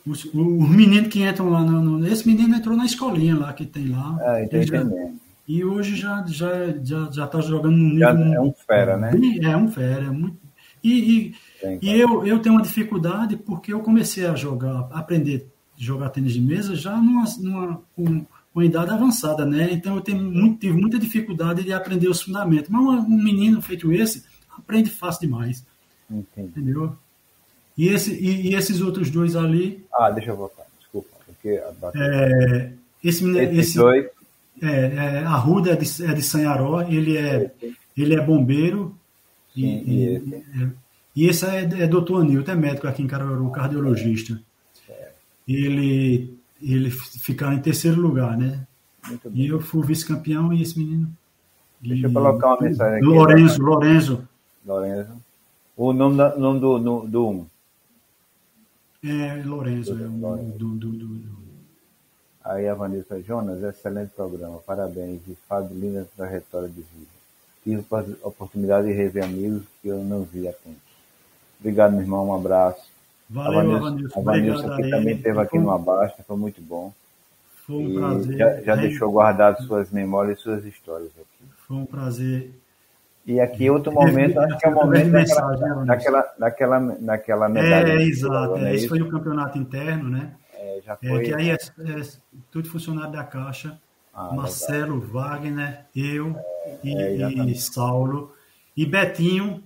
[0.07, 3.67] os, os meninos que entram lá, no, no, esse menino entrou na escolinha lá que
[3.67, 4.17] tem lá.
[4.21, 4.87] Ah, já,
[5.49, 8.01] e hoje já já já já está jogando no nível.
[8.01, 9.13] Já é um fera, né?
[9.43, 10.39] É um fera, é muito.
[10.83, 15.49] E, e, e eu, eu tenho uma dificuldade porque eu comecei a jogar, a aprender
[15.77, 19.69] a jogar tênis de mesa já numa, numa com, com idade avançada, né?
[19.73, 22.71] Então eu tenho muito, tive muita dificuldade de aprender os fundamentos.
[22.71, 24.25] Mas um, um menino feito esse
[24.57, 25.67] aprende fácil demais.
[26.09, 26.49] Entendi.
[26.49, 26.97] Entendeu?
[27.77, 29.85] E, esse, e, e, esses outros dois ali.
[29.93, 31.11] Ah, deixa eu voltar, desculpa.
[31.27, 31.61] Porque
[31.95, 32.73] é,
[33.05, 34.07] esse, esses esse, dois.
[34.63, 37.51] É, é, a Ruda é de, é de Sanharó, ele é,
[37.97, 38.97] ele é bombeiro
[39.55, 40.35] Sim, e, e, esse?
[40.35, 40.71] É,
[41.17, 44.39] e esse é, é doutor Anilton, é médico aqui em Caruaru, cardiologista.
[44.89, 45.11] É.
[45.49, 48.67] Ele, ele fica em terceiro lugar, né?
[49.33, 51.11] E eu fui vice-campeão e esse menino.
[51.81, 53.07] Deixa eu colocar uma mensagem aqui.
[53.07, 54.29] Lorenzo, Lorenzo.
[54.67, 55.23] Lorenzo.
[55.77, 57.47] O nome, nome do, do, do um.
[59.09, 61.37] É, Lorenzo, do, é um, do, do, do,
[62.45, 67.17] Aí a Vanessa Jonas, excelente programa, parabéns, e Fábio, linda trajetória de vida
[67.67, 67.85] tive
[68.23, 70.77] a oportunidade de rever amigos que eu não vi há tempo.
[71.59, 72.87] Obrigado, meu irmão, um abraço.
[73.29, 73.59] Valeu.
[73.59, 76.93] A Vanilson aqui também esteve aqui no Abasta, foi muito bom.
[77.67, 78.39] Foi um e prazer.
[78.39, 81.51] Já, já deixou guardado suas memórias e suas histórias aqui.
[81.67, 82.53] Foi um prazer.
[83.27, 87.93] E aqui outro momento, acho que é o momento daquela, daquela, daquela, daquela medalha.
[87.95, 88.57] É, exato.
[88.59, 90.33] É, esse foi o campeonato interno, né?
[90.55, 91.09] É, já foi.
[91.09, 92.03] É, que aí é, é
[92.53, 93.77] tudo funcionário da Caixa.
[94.15, 95.11] Ah, Marcelo, legal.
[95.11, 98.33] Wagner, eu é, e, é, e, Saulo.
[98.77, 99.63] E Betinho,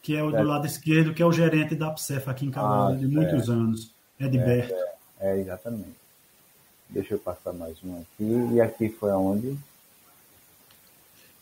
[0.00, 2.94] que é o do lado esquerdo, que é o gerente da PSEF aqui em Caruaru
[2.94, 3.92] ah, de muitos anos.
[4.20, 4.72] Edberto.
[5.18, 5.98] É, é, é, exatamente.
[6.88, 8.54] Deixa eu passar mais um aqui.
[8.54, 9.56] E aqui foi aonde?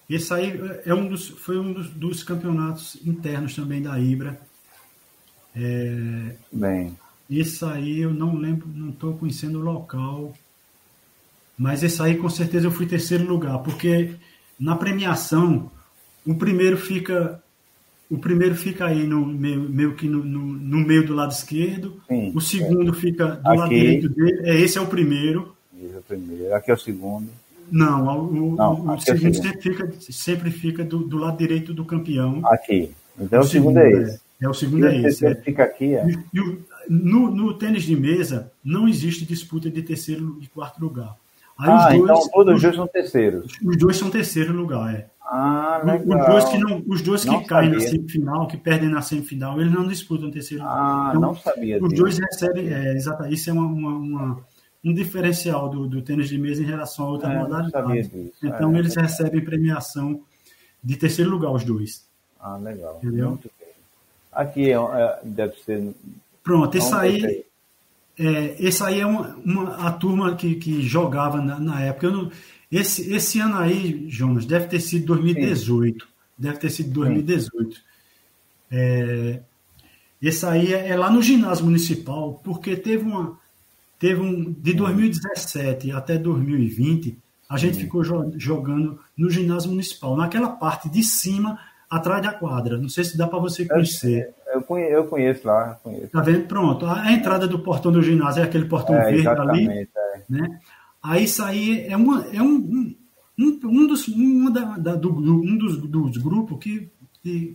[0.08, 4.40] Esse aí é um dos, foi um dos, dos campeonatos internos também da Ibra.
[5.54, 6.96] É, Bem.
[7.30, 10.34] Esse aí eu não lembro, não estou conhecendo o local.
[11.58, 14.14] Mas esse aí com certeza eu fui terceiro lugar, porque
[14.58, 15.70] na premiação
[16.24, 17.42] o primeiro fica
[18.10, 22.00] o primeiro fica aí no meio, meio que no, no, no, meio do lado esquerdo,
[22.08, 25.54] Sim, o segundo fica do Aqui, lado direito dele, é, esse é o primeiro.
[25.78, 27.28] Esse é o primeiro, aqui é o segundo.
[27.70, 31.74] Não, o, Não, o, segundo, é segundo, sempre fica, sempre fica do, do, lado direito
[31.74, 32.40] do campeão.
[32.46, 32.90] Aqui.
[33.18, 34.20] Então o, o segundo, é esse.
[34.40, 35.26] É, é o segundo e é esse.
[35.26, 35.34] É.
[35.34, 36.06] Fica aqui, é.
[36.06, 41.16] E, e, no, no tênis de mesa não existe disputa de terceiro e quarto lugar.
[41.58, 43.52] Aí ah, dois, então todos os dois são terceiros.
[43.64, 45.06] Os dois são terceiro lugar, é.
[45.30, 46.20] Ah, legal.
[46.20, 49.72] Os dois que, não, os dois que caem na semifinal, que perdem na semifinal, eles
[49.72, 50.78] não disputam terceiro lugar.
[50.78, 51.84] Ah, então, não sabia.
[51.84, 54.46] Os dois recebem, é, exato, isso é uma, uma, uma,
[54.84, 58.10] um diferencial do, do tênis de mesa em relação a outras é, modalidades.
[58.42, 59.00] Então é, eles é.
[59.00, 60.20] recebem premiação
[60.82, 62.06] de terceiro lugar, os dois.
[62.40, 62.98] Ah, legal.
[63.02, 63.30] Entendeu?
[63.30, 63.68] Muito bem.
[64.32, 65.94] Aqui é, é deve ser.
[66.42, 67.44] Pronto, isso aí.
[68.18, 72.10] É, esse aí é uma, uma, a turma que, que jogava na, na época.
[72.10, 72.30] Não,
[72.70, 76.04] esse, esse ano aí, Jonas, deve ter sido 2018.
[76.04, 76.10] Sim.
[76.36, 77.80] Deve ter sido 2018.
[78.70, 79.40] É,
[80.20, 83.38] esse aí é, é, lá no ginásio municipal, porque teve uma.
[83.98, 84.52] Teve um.
[84.52, 87.80] De 2017 até 2020, a gente Sim.
[87.82, 91.58] ficou jo jogando no ginásio municipal, naquela parte de cima,
[91.90, 92.78] atrás da quadra.
[92.78, 94.34] Não sei se dá para você conhecer.
[94.46, 95.78] Eu, Eu conheço, lá.
[95.82, 96.08] Conheço.
[96.08, 96.46] Tá vendo?
[96.46, 96.86] Pronto.
[96.86, 99.68] A entrada do portão do ginásio é aquele portão é, verde ali.
[99.68, 99.86] É.
[100.28, 100.60] Né?
[101.02, 102.94] Aí isso aí é, uma, é um,
[103.38, 106.90] um, um, dos, um, da, da, do, um dos, dos grupos que,
[107.22, 107.54] que,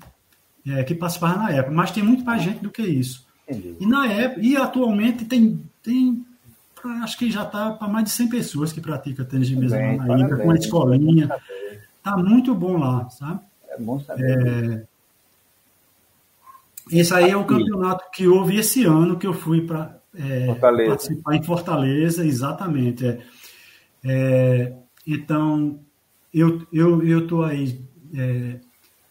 [0.68, 3.28] é, que participava na época, mas tem muito mais gente do que isso.
[3.48, 3.76] Entendi.
[3.80, 6.26] E na época, e atualmente tem, tem
[7.04, 9.98] acho que já está para mais de 100 pessoas que praticam tênis de mesa Bem,
[9.98, 11.30] na Ilha, com a escolinha.
[12.02, 13.40] Tá muito bom lá, sabe?
[13.70, 14.84] É bom saber.
[14.84, 14.84] É,
[16.92, 21.36] esse aí é o campeonato que houve esse ano que eu fui para é, participar
[21.36, 23.08] em Fortaleza, exatamente.
[23.08, 23.22] É.
[24.06, 24.74] É,
[25.08, 25.80] então,
[26.34, 27.80] eu eu eu tô aí
[28.16, 28.60] é,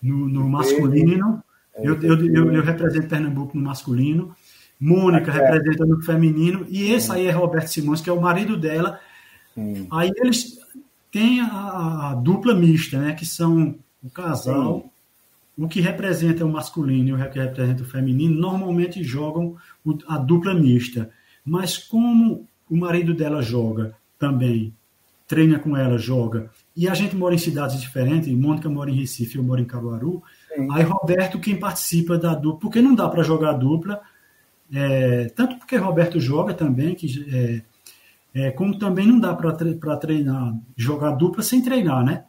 [0.02, 1.42] no, no masculino.
[1.74, 4.34] É, eu, eu, eu, eu, represento Pernambuco no masculino.
[4.82, 5.34] Mônica é.
[5.34, 6.66] representa no feminino.
[6.68, 8.98] E esse aí é Roberto Simões, que é o marido dela.
[9.54, 9.86] Sim.
[9.92, 10.58] Aí eles
[11.08, 13.12] têm a, a, dupla mista, né?
[13.12, 14.80] Que são o casal.
[14.80, 14.90] Sim.
[15.56, 19.54] O que representa o masculino e o que representa o feminino normalmente jogam
[20.08, 21.10] a dupla mista.
[21.44, 24.74] Mas como o marido dela joga também
[25.28, 26.50] treina com ela, joga.
[26.74, 30.22] E a gente mora em cidades diferentes, Mônica mora em Recife, eu moro em Caruaru.
[30.52, 30.66] Sim.
[30.72, 34.00] Aí Roberto, quem participa da dupla, porque não dá para jogar dupla,
[34.74, 37.62] é, tanto porque Roberto joga também, que,
[38.34, 39.52] é, é, como também não dá para
[39.96, 42.24] treinar, jogar dupla sem treinar, né?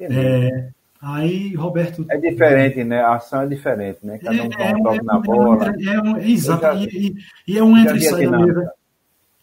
[0.00, 0.68] É,
[1.02, 2.06] aí Roberto.
[2.08, 3.00] É diferente, né?
[3.00, 4.18] A ação é diferente, né?
[4.18, 5.74] Cada um é, um toque na bola.
[5.80, 7.14] É, um, exato, já, e,
[7.46, 8.72] e, é um entra e sai da mesa.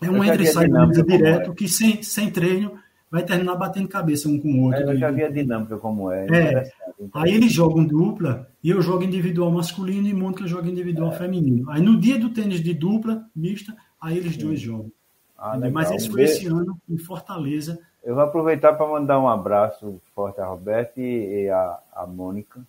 [0.02, 0.68] É um entra e sai
[1.06, 2.80] direto que sem, sem treino
[3.15, 4.82] vai terminar batendo cabeça um com o outro.
[4.82, 6.28] É, eu já vi a dinâmica como é.
[6.28, 6.71] é.
[7.13, 11.17] Aí eles jogam dupla e eu jogo individual masculino e Mônica joga individual é.
[11.17, 11.69] feminino.
[11.71, 14.41] Aí no dia do tênis de dupla, mista, aí eles Sim.
[14.41, 14.91] dois jogam.
[15.38, 17.80] Ah, Mas esse foi esse ano em Fortaleza.
[18.04, 22.67] Eu vou aproveitar para mandar um abraço forte a Roberto e a, a Mônica.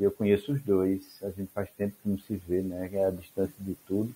[0.00, 2.88] Eu conheço os dois, a gente faz tempo que não se vê, né?
[2.90, 4.14] É a distância de tudo.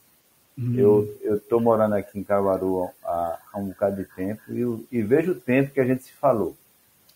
[0.77, 5.31] Eu estou morando aqui em Caruaru há, há, um bocado de tempo e, e, vejo
[5.31, 6.57] o tempo que a gente se falou.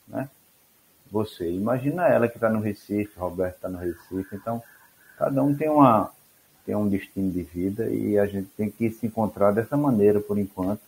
[0.07, 0.31] Né?
[1.11, 4.63] Você, imagina ela que está no Recife, Roberto está no Recife, então
[5.19, 6.13] cada um tem, uma,
[6.65, 10.39] tem um destino de vida e a gente tem que se encontrar dessa maneira por
[10.39, 10.81] enquanto.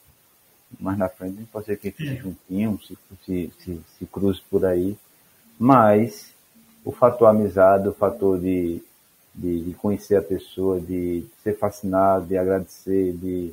[0.79, 2.17] Mais na frente pode ser que fique é.
[2.17, 4.97] juntinho, se, se, se, se cruze por aí.
[5.59, 6.33] Mas
[6.85, 8.81] o fator amizade, o fator de
[9.35, 13.53] de, de, conhecer a pessoa, de ser fascinado, de agradecer, de,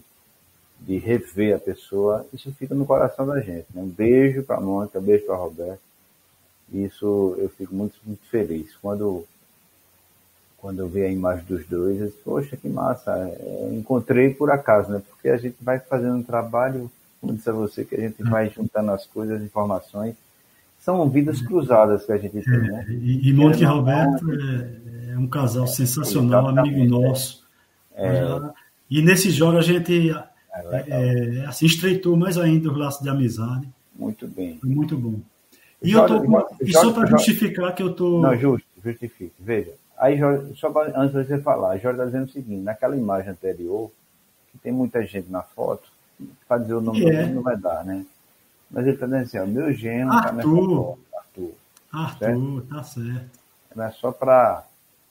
[0.80, 3.66] de rever a pessoa, isso fica no coração da gente.
[3.74, 3.82] Né?
[3.82, 5.80] Um beijo para a Mônica, um beijo para a Roberta.
[6.72, 8.76] Isso eu fico muito, muito feliz.
[8.82, 9.26] Quando,
[10.58, 13.12] quando eu vi a imagem dos dois, eu disse, poxa, que massa.
[13.18, 15.02] É, eu encontrei por acaso, né?
[15.10, 16.90] Porque a gente vai fazendo um trabalho,
[17.20, 20.16] como disse a você, que a gente vai juntando as coisas, as informações.
[20.82, 22.86] São vidas cruzadas que a gente tem, né?
[22.90, 27.46] E, e e Roberto é é um casal sensacional, amigo nosso.
[27.94, 28.22] É.
[28.90, 30.26] E nesse jogo a gente é,
[30.88, 33.68] é, assim, estreitou mais ainda os laços de amizade.
[33.96, 34.58] Muito bem.
[34.58, 35.20] Foi muito bom.
[35.82, 38.22] E, Jorge, eu tô, Jorge, e só para justificar que eu tô.
[38.22, 39.34] Não, justo, justifique.
[39.40, 42.96] Veja, aí Jorge, só pra, antes de você falar, Jorge está dizendo o seguinte: naquela
[42.96, 43.92] imagem anterior,
[44.52, 45.90] que tem muita gente na foto,
[46.48, 47.26] para dizer o nome é.
[47.26, 48.06] não vai dar, né?
[48.72, 51.00] Mas ele está dizendo assim: ó, meu genro está nessa foto.
[51.14, 51.52] Arthur.
[51.92, 52.62] Arthur, certo?
[52.70, 53.40] tá certo.
[53.76, 54.64] Não é só para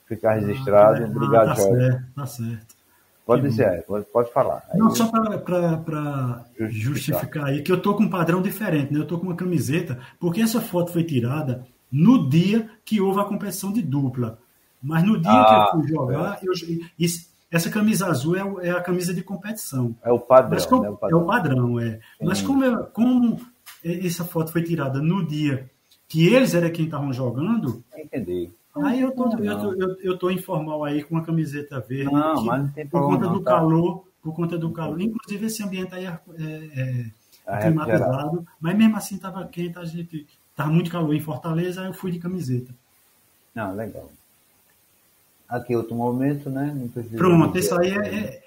[0.07, 1.03] ficar registrado.
[1.03, 1.75] Ah, Obrigado, tá Jorge.
[1.77, 2.81] Certo, tá certo.
[3.25, 4.63] Pode dizer, pode, pode falar.
[4.69, 6.71] Aí Não, só para justificar.
[6.71, 8.99] justificar aí, que eu tô com um padrão diferente, né?
[8.99, 13.25] Eu tô com uma camiseta, porque essa foto foi tirada no dia que houve a
[13.25, 14.39] competição de dupla.
[14.81, 16.45] Mas no dia ah, que eu ah, fui jogar, é.
[16.45, 16.53] eu,
[16.97, 19.95] isso, essa camisa azul é, é, a camisa de competição.
[20.03, 20.67] É o padrão.
[20.67, 20.89] Como, né?
[20.89, 21.19] o padrão.
[21.19, 21.99] É o padrão, é.
[22.21, 23.39] Mas como, eu, como
[23.83, 25.69] essa foto foi tirada no dia
[26.07, 27.83] que eles eram quem estavam jogando.
[27.97, 28.51] Entendi.
[28.75, 32.11] Aí eu tô, eu, tô, eu, eu tô informal aí com a camiseta verde.
[32.11, 33.51] Não, mas não tem Por conta do tá?
[33.51, 35.01] calor, por conta do calor.
[35.01, 37.05] Inclusive esse ambiente aí é, é,
[37.47, 41.87] é climatizado, mas mesmo assim tava quente, a gente tava muito calor em Fortaleza, aí
[41.87, 42.73] eu fui de camiseta.
[43.53, 44.09] Não, legal.
[45.47, 46.73] Aqui outro momento, né?
[47.17, 48.43] Pronto, isso aí é, é,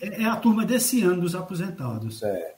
[0.00, 2.20] é, é, a turma desse ano dos aposentados.
[2.22, 2.54] É.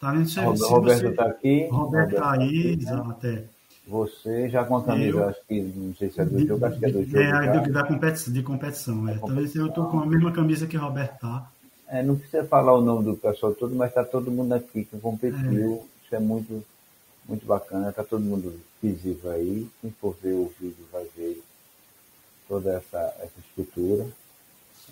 [0.00, 0.28] Tá vendo?
[0.28, 1.68] Se, Roberto está aqui.
[1.70, 2.98] Roberto está aí, tá né?
[2.98, 3.26] exato.
[3.26, 3.44] É.
[3.86, 6.86] Você já com a camisa, acho que não sei se é do jogo, acho que
[6.86, 7.18] é do jogo.
[7.18, 9.08] É, do, da competição, de competição.
[9.08, 9.18] É.
[9.18, 11.50] Talvez eu estou com a mesma camisa que o Roberto tá.
[11.88, 14.98] É, não precisa falar o nome do pessoal todo, mas está todo mundo aqui que
[15.00, 15.82] competiu.
[15.82, 16.04] É.
[16.04, 16.64] Isso é muito,
[17.28, 17.90] muito bacana.
[17.90, 19.68] Está todo mundo visível aí.
[19.80, 21.42] Quem for ver o vídeo vai ver
[22.48, 24.06] toda essa, essa estrutura.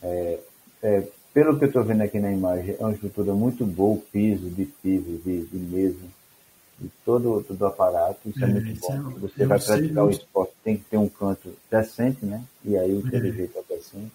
[0.03, 0.41] É,
[0.83, 4.01] é, pelo que eu estou vendo aqui na imagem, é uma estrutura muito boa, o
[4.01, 6.19] piso de piso, de, de mesa
[6.81, 8.93] de todo, todo o aparato, isso é, é muito bom.
[8.93, 12.43] É, você vai praticar o esporte, tem que ter um canto decente, né?
[12.65, 13.33] E aí o é.
[13.33, 14.11] jeito é assim.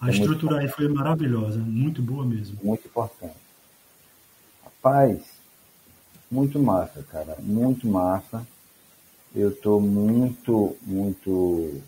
[0.00, 2.58] A é estrutura aí foi maravilhosa, muito boa mesmo.
[2.62, 3.36] Muito importante.
[4.62, 5.22] Rapaz,
[6.30, 7.36] muito massa, cara.
[7.40, 8.46] Muito massa.
[9.34, 11.80] Eu estou muito, muito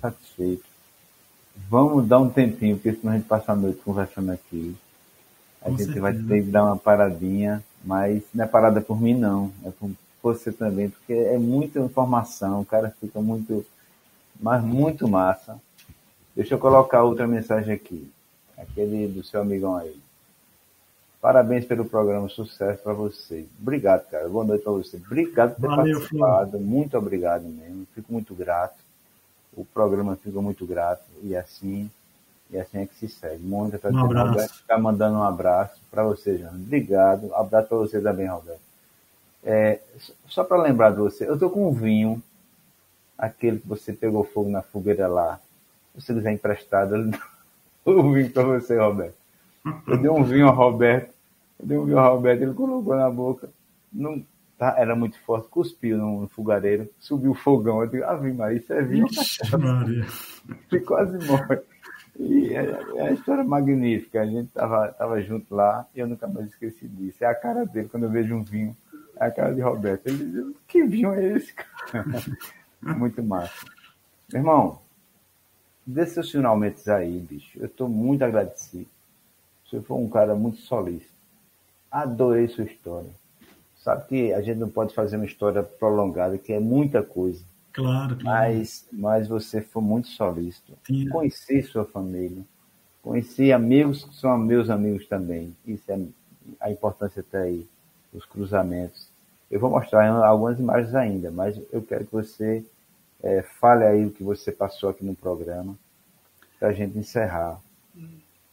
[0.00, 0.64] satisfeito.
[1.68, 4.76] Vamos dar um tempinho, porque senão a gente passa a noite conversando aqui.
[5.60, 6.00] A Com gente certeza.
[6.00, 9.52] vai ter que dar uma paradinha, mas não é parada por mim, não.
[9.64, 9.90] É por
[10.22, 13.64] você também, porque é muita informação, o cara fica muito,
[14.40, 15.60] mas muito massa.
[16.34, 18.10] Deixa eu colocar outra mensagem aqui.
[18.56, 20.00] Aquele do seu amigão aí.
[21.20, 23.46] Parabéns pelo programa, sucesso para vocês.
[23.60, 24.28] Obrigado, cara.
[24.28, 24.96] Boa noite para você.
[24.96, 26.50] Obrigado por ter Valeu, participado.
[26.52, 26.64] Filho.
[26.64, 27.86] Muito obrigado mesmo.
[27.94, 28.76] Fico muito grato.
[29.54, 31.04] O programa fica muito grato.
[31.22, 31.90] E assim,
[32.50, 33.42] e assim é que se segue.
[33.42, 34.08] Mônica tá, um
[34.66, 36.54] tá mandando um abraço para você, Jana.
[36.54, 37.34] Obrigado.
[37.34, 38.60] Abraço para você também, Roberto.
[39.44, 39.80] É,
[40.28, 42.22] só para lembrar de você, eu tô com um vinho,
[43.18, 45.40] aquele que você pegou fogo na fogueira lá.
[45.94, 47.10] Se você quiser emprestado, eu
[47.84, 49.16] dou o vinho para você, Roberto.
[49.86, 51.12] Eu dei um vinho ao Roberto,
[51.58, 53.48] eu dei um vinho ao Roberto, ele colocou na boca,
[53.92, 54.24] não,
[54.62, 58.72] tá, era muito forte, cuspiu no, fogareiro, subiu o fogão, eu digo, Ave Maria, isso
[58.72, 59.06] é vinho.
[59.06, 59.40] Ixi,
[60.86, 61.58] quase morre.
[62.16, 66.28] E é, é uma história magnífica, a gente tava, tava junto lá e eu nunca
[66.28, 67.24] mais esqueci disso.
[67.24, 68.76] É a cara dele, quando eu vejo um vinho,
[69.16, 70.06] é a cara de Roberto.
[70.06, 72.06] Ele diz, que vinho é esse, cara?
[72.96, 73.66] muito massa.
[74.32, 74.78] Irmão,
[75.84, 77.58] dê seus finalmente aí, bicho.
[77.58, 78.86] Eu estou muito agradecido.
[79.66, 81.10] Você foi um cara muito solícito.
[81.90, 83.10] Adorei sua história.
[83.82, 87.42] Sabe que a gente não pode fazer uma história prolongada, que é muita coisa.
[87.72, 88.24] Claro, claro.
[88.24, 90.72] Mas, mas você foi muito solícito.
[90.86, 91.08] Sim.
[91.08, 92.42] Conheci sua família.
[93.02, 95.56] Conheci amigos que são meus amigos também.
[95.66, 95.98] Isso é
[96.60, 97.66] a importância até aí,
[98.12, 99.08] os cruzamentos.
[99.50, 102.64] Eu vou mostrar algumas imagens ainda, mas eu quero que você
[103.22, 105.76] é, fale aí o que você passou aqui no programa,
[106.58, 107.60] para a gente encerrar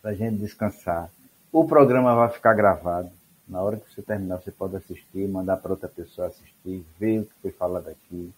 [0.02, 1.10] para a gente descansar.
[1.52, 3.10] O programa vai ficar gravado.
[3.50, 7.26] Na hora que você terminar, você pode assistir, mandar para outra pessoa assistir, ver o
[7.26, 8.32] que foi falado aqui.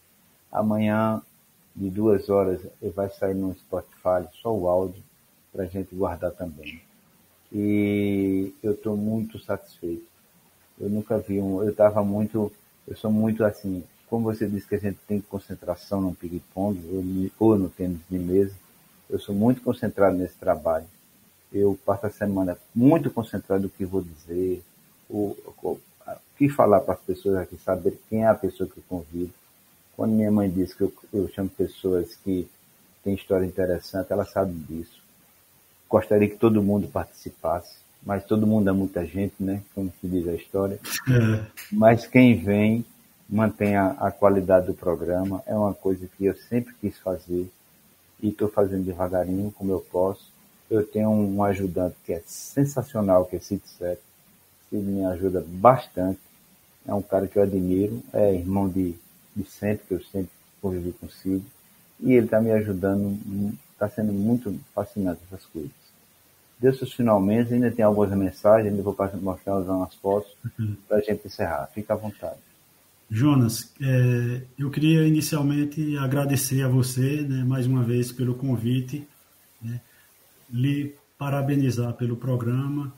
[0.49, 1.21] Amanhã,
[1.75, 2.61] de duas horas,
[2.95, 5.03] vai sair no Spotify, só o áudio,
[5.51, 6.81] para a gente guardar também.
[7.51, 10.05] E eu estou muito satisfeito.
[10.79, 11.61] Eu nunca vi um.
[11.61, 12.49] Eu estava muito.
[12.87, 13.83] Eu sou muito assim.
[14.09, 18.55] Como você disse que a gente tem concentração no ping-pong ou no tênis de mesa,
[19.09, 20.87] eu sou muito concentrado nesse trabalho
[21.51, 24.63] eu passo a semana muito concentrado no que vou dizer,
[25.11, 25.79] o, o,
[26.37, 29.31] que falar para as pessoas aqui, saber quem é a pessoa que eu convido.
[29.95, 32.47] Quando minha mãe diz que eu, eu chamo pessoas que
[33.03, 35.01] têm história interessante, ela sabe disso.
[35.89, 39.61] Gostaria que todo mundo participasse, mas todo mundo é muita gente, né?
[39.75, 40.79] Como se diz a história.
[41.09, 41.45] É.
[41.71, 42.85] Mas quem vem
[43.29, 45.43] mantém a, a qualidade do programa.
[45.45, 47.49] É uma coisa que eu sempre quis fazer
[48.21, 50.31] e estou fazendo devagarinho, como eu posso
[50.71, 54.01] eu tenho um ajudante que é sensacional, que é Cid Sete.
[54.71, 56.19] Cid me ajuda bastante.
[56.87, 58.95] É um cara que eu admiro, é irmão de,
[59.35, 61.43] de sempre, que eu sempre convivi com o Cid.
[61.99, 63.19] E ele está me ajudando,
[63.73, 65.71] está sendo muito fascinante essas coisas.
[66.57, 70.75] Deus seus finalmente, ainda tem algumas mensagens, ainda vou mostrar umas fotos uhum.
[70.87, 71.69] para a gente encerrar.
[71.73, 72.39] Fica à vontade.
[73.09, 79.05] Jonas, é, eu queria inicialmente agradecer a você, né, mais uma vez, pelo convite.
[79.61, 79.81] Né,
[80.51, 82.93] lhe parabenizar pelo programa,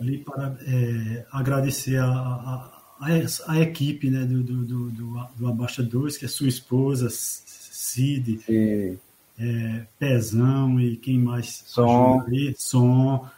[0.00, 3.08] lhe para, é, agradecer a, a, a,
[3.48, 8.40] a, equipe né, do, do, do, do, do Abaixa 2, que é sua esposa, Cid,
[9.38, 13.28] é, Pezão e quem mais Som, ali, Som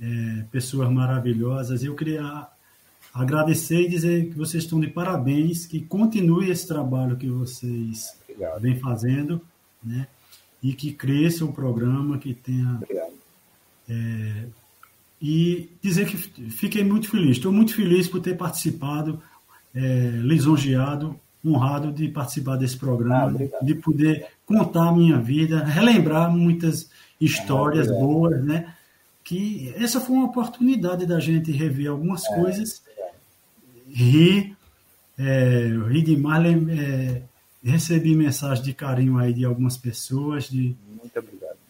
[0.00, 1.82] é, pessoas maravilhosas.
[1.82, 2.46] Eu queria
[3.12, 8.60] agradecer e dizer que vocês estão de parabéns, que continue esse trabalho que vocês Obrigado.
[8.60, 9.40] vêm fazendo,
[9.82, 10.08] né?
[10.64, 12.80] e que cresça o programa, que tenha.
[13.86, 14.46] É,
[15.26, 16.18] e dizer que
[16.50, 19.22] fiquei muito feliz, estou muito feliz por ter participado,
[19.74, 19.80] é,
[20.22, 26.90] lisonjeado, honrado de participar desse programa, ah, de poder contar a minha vida, relembrar muitas
[27.18, 28.74] histórias ah, boas, né?
[29.24, 32.82] Que essa foi uma oportunidade da gente rever algumas é, coisas,
[33.88, 34.54] rir,
[35.16, 37.22] é, rir demais, é,
[37.64, 40.50] recebi mensagem de carinho aí de algumas pessoas.
[40.50, 40.76] De...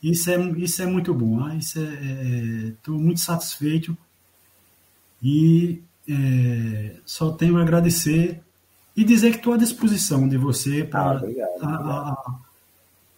[0.04, 0.12] Obrigado.
[0.12, 1.44] Isso é, isso é muito bom.
[1.44, 3.96] Ah, isso Estou é, é, muito satisfeito
[5.22, 8.40] e é, só tenho a agradecer
[8.96, 11.22] e dizer que estou à disposição de você para
[11.62, 12.34] ah,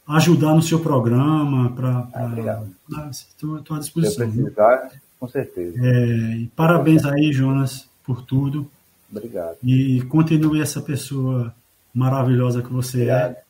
[0.09, 1.73] ajudar no seu programa.
[1.73, 4.31] Pra, ah, Estou à disposição.
[4.31, 5.77] Se precisar, com certeza.
[5.83, 8.71] É, parabéns aí, Jonas, por tudo.
[9.11, 9.57] Obrigado.
[9.63, 11.55] E continue essa pessoa
[11.93, 13.25] maravilhosa que você é.
[13.25, 13.37] Obrigado.
[13.37, 13.47] é.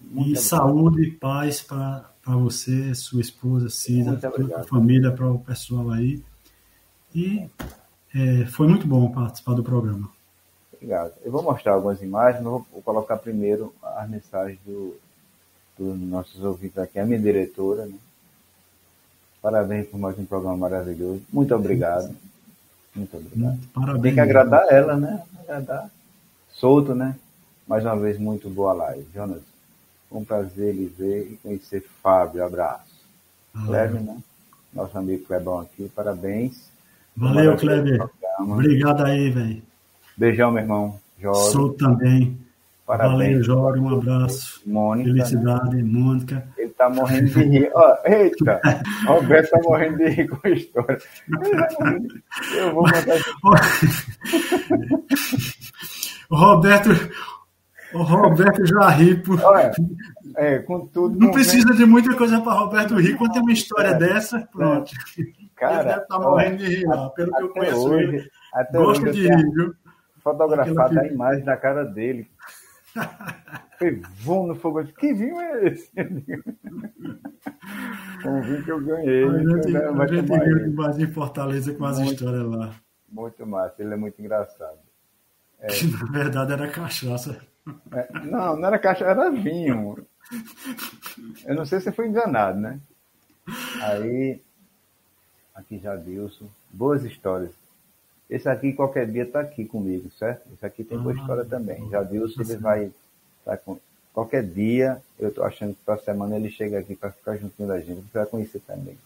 [0.00, 0.42] Muito e obrigado.
[0.42, 6.22] saúde e paz para você, sua esposa, Cida, toda a família, para o pessoal aí.
[7.14, 7.48] E
[8.14, 10.10] é, foi muito bom participar do programa.
[10.74, 11.12] Obrigado.
[11.22, 14.96] Eu vou mostrar algumas imagens, vou colocar primeiro as mensagens do,
[15.78, 17.86] dos nossos ouvintes aqui, a minha diretora.
[17.86, 17.94] Né?
[19.42, 21.22] Parabéns por mais um programa maravilhoso.
[21.32, 22.14] Muito obrigado.
[22.94, 23.58] Muito obrigado.
[23.72, 24.02] Parabéns.
[24.02, 25.22] Tem que agradar ela, né?
[25.40, 25.90] Agradar.
[26.52, 27.16] Solto, né?
[27.66, 29.06] Mais uma vez, muito boa live.
[29.14, 29.42] Jonas,
[30.10, 32.44] um prazer lhe ver e conhecer Fábio.
[32.44, 32.90] Abraço.
[33.54, 34.18] Ah, Kleber, né?
[34.72, 36.70] Nosso amigo Clebão aqui, parabéns.
[37.16, 38.08] Valeu, Kleber.
[38.38, 39.62] Obrigado aí, velho.
[40.16, 41.00] Beijão, meu irmão.
[41.20, 41.52] Jorge.
[41.52, 42.38] Sou também.
[42.86, 43.12] Parabéns.
[43.12, 43.80] Valeu, Jorge.
[43.80, 44.62] Um abraço.
[44.66, 45.10] Mônica.
[45.10, 45.82] Felicidade, né?
[45.82, 46.48] Mônica.
[46.56, 47.70] Ele tá morrendo de rir.
[47.74, 48.60] Oh, eita!
[49.06, 50.98] Roberto tá morrendo de rir com a história.
[52.56, 52.84] Eu vou
[56.30, 56.90] o Roberto.
[57.92, 59.40] O Roberto já ri por.
[59.42, 59.72] Olha,
[60.36, 61.18] é, com tudo.
[61.18, 61.78] Não precisa vem...
[61.78, 63.16] de muita coisa para Roberto rir.
[63.16, 64.92] Quando tem uma história é, dessa, pronto.
[65.56, 68.30] Cara, ele deve estar tá morrendo de rir lá, pelo que eu conheço hoje, ele.
[68.54, 69.74] Até Gosto hoje de rir, viu?
[70.22, 72.30] fotografado a imagem da cara dele.
[73.78, 74.84] Foi vum no fogo.
[74.84, 75.90] Que vinho é esse?
[78.26, 79.24] um vinho que eu ganhei.
[79.24, 82.74] A gente, a gente ganhou demais em Fortaleza com as muito, histórias lá.
[83.08, 84.78] Muito massa, ele é muito engraçado.
[85.60, 85.68] É.
[86.04, 87.40] Na verdade era cachaça.
[87.92, 89.96] É, não, não era cachaça, era vinho.
[91.44, 92.80] Eu não sei se foi enganado, né?
[93.82, 94.40] Aí,
[95.54, 97.52] aqui já Dilson, boas histórias.
[98.28, 100.48] Esse aqui, qualquer dia, está aqui comigo, certo?
[100.54, 101.88] Esse aqui tem boa ah, história também.
[101.90, 102.92] Já se ele vai.
[103.44, 103.76] Tá com...
[104.12, 107.80] Qualquer dia, eu estou achando que para semana ele chega aqui para ficar juntinho da
[107.80, 108.02] gente.
[108.02, 108.96] Você vai conhecer também.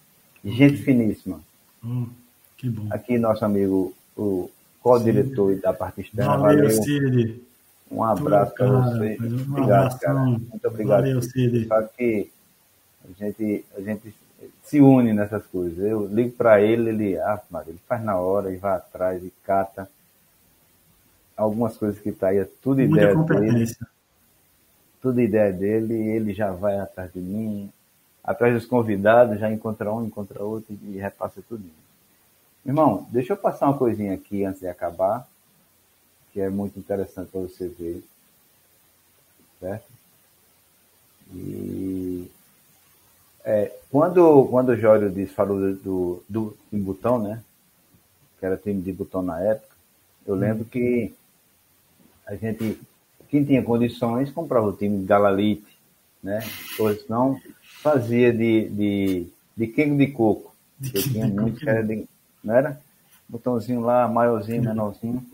[0.44, 1.40] Gente finíssima.
[1.82, 2.10] Hum,
[2.56, 2.86] que bom.
[2.90, 4.50] Aqui, nosso amigo, o
[4.82, 6.36] co-diretor da parte externa.
[6.36, 7.42] Valeu, Cid.
[7.90, 9.18] Um abraço para você.
[9.20, 10.20] Um obrigado, cara.
[10.20, 11.00] Muito obrigado.
[11.02, 11.66] Valeu, Cid.
[11.66, 12.30] Sabe que
[13.04, 14.14] a gente, a gente
[14.62, 15.78] se une nessas coisas.
[15.78, 19.88] Eu ligo para ele, ele, ah, ele faz na hora e vai atrás e cata
[21.36, 23.76] algumas coisas que tá aí, é tudo Muita ideia dele.
[25.00, 27.70] Tudo ideia dele, ele já vai atrás de mim,
[28.22, 31.64] atrás dos convidados, já encontra um, encontra outro e repassa tudo.
[32.64, 35.28] Irmão, deixa eu passar uma coisinha aqui antes de acabar,
[36.34, 38.02] que é muito interessante para você ver.
[39.60, 39.86] Certo?
[41.32, 42.28] E
[43.44, 47.40] é, quando, quando o Jório disse, falou do, do, do Butão, né?
[48.38, 49.74] Que era time de Butão na época,
[50.26, 51.14] eu lembro que
[52.26, 52.80] a gente,
[53.28, 55.78] quem tinha condições, comprava o time de Galalite,
[56.20, 56.40] né?
[56.80, 57.40] Ou não
[57.80, 59.26] fazia de, de,
[59.56, 60.52] de quengo de coco.
[60.82, 62.08] Que tinha muito que era de,
[62.42, 62.80] não era?
[63.28, 65.24] Botãozinho lá, maiorzinho, menorzinho.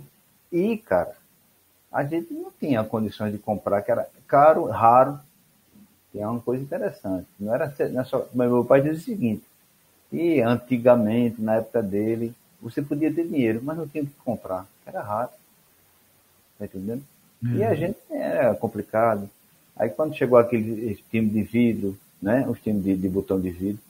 [0.52, 1.16] E, cara,
[1.92, 5.18] a gente não tinha condições de comprar, que era caro, raro,
[6.10, 7.26] que é uma coisa interessante.
[7.38, 9.42] Não era, não é só, mas meu pai diz o seguinte,
[10.12, 15.02] e antigamente, na época dele, você podia ter dinheiro, mas não tinha que comprar, era
[15.02, 15.30] raro.
[16.58, 17.02] Tá entendendo?
[17.42, 17.56] Uhum.
[17.56, 17.76] E a uhum.
[17.76, 19.30] gente era complicado.
[19.76, 22.46] Aí quando chegou aquele time de vidro, né?
[22.48, 23.82] Os times de, de botão de vidro.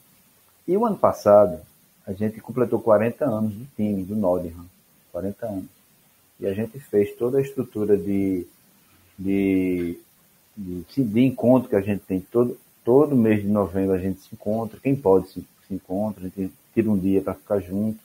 [0.67, 1.61] E o ano passado,
[2.07, 4.67] a gente completou 40 anos do time, do Nottingham.
[5.11, 5.80] 40 anos.
[6.41, 8.47] E a gente fez toda a estrutura de,
[9.19, 9.99] de
[10.61, 14.29] de, de encontro que a gente tem todo, todo mês de novembro a gente se
[14.33, 17.99] encontra, quem pode se, se encontra, a gente tira um dia para ficar junto.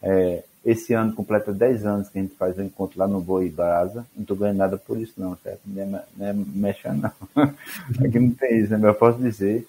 [0.00, 3.20] É, esse ano completa 10 anos que a gente faz o um encontro lá no
[3.20, 4.06] Boi Brasa.
[4.14, 5.60] Não estou ganhando nada por isso, não, certo?
[5.66, 7.10] Não é, não é mexa, não.
[8.06, 8.88] Aqui não tem isso, né?
[8.88, 9.66] Eu posso dizer.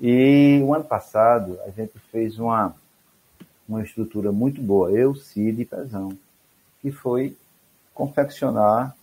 [0.00, 2.74] E o ano passado a gente fez uma,
[3.68, 6.16] uma estrutura muito boa, eu, Cid e Pezão,
[6.80, 7.36] que foi
[7.94, 8.96] confeccionar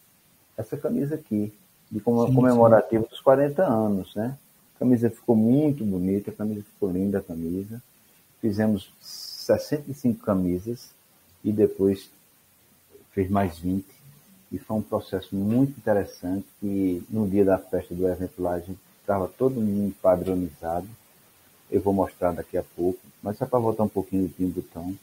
[0.57, 1.53] essa camisa aqui
[1.91, 3.09] de comemorativo sim.
[3.09, 4.37] dos 40 anos, né?
[4.75, 7.81] A camisa ficou muito bonita, a camisa ficou linda a camisa.
[8.41, 10.91] Fizemos 65 camisas
[11.43, 12.09] e depois
[13.11, 13.85] fez mais 20.
[14.51, 18.59] E foi um processo muito interessante que no dia da festa do evento lá a
[18.59, 20.87] gente estava todo mundo padronizado.
[21.71, 24.95] Eu vou mostrar daqui a pouco, mas só para voltar um pouquinho do time botão.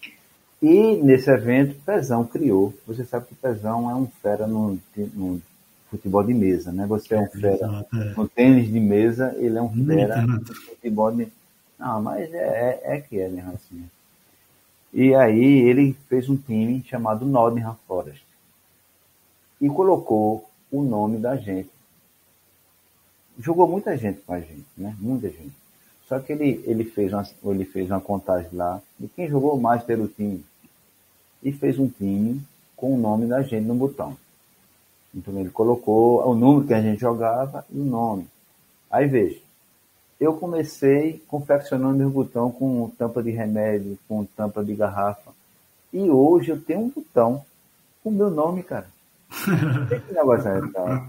[0.63, 2.73] E nesse evento, Pezão criou.
[2.87, 5.43] Você sabe que Pezão é um fera no, no
[5.91, 6.87] futebol de mesa, né?
[6.87, 8.15] Você é um fera é.
[8.17, 11.27] no tênis de mesa, ele é um fera no futebol de...
[11.77, 13.85] Não, mas é, é, é que é, né, assim.
[14.95, 18.25] E aí ele fez um time chamado Nottingham Forest
[19.61, 21.71] e colocou o nome da gente.
[23.39, 24.95] Jogou muita gente com a gente, né?
[25.01, 25.53] Muita gente.
[26.07, 29.83] Só que ele, ele, fez uma, ele fez uma contagem lá de quem jogou mais
[29.83, 30.45] pelo time.
[31.43, 32.41] E fez um time
[32.77, 34.17] com o nome da gente no botão.
[35.15, 38.27] Então ele colocou o número que a gente jogava e o nome.
[38.91, 39.39] Aí veja,
[40.19, 45.33] eu comecei confeccionando os botão com tampa de remédio, com tampa de garrafa.
[45.93, 47.45] E hoje eu tenho um botão
[48.03, 48.87] com o meu nome, cara.
[50.07, 51.07] que negócio é, cara?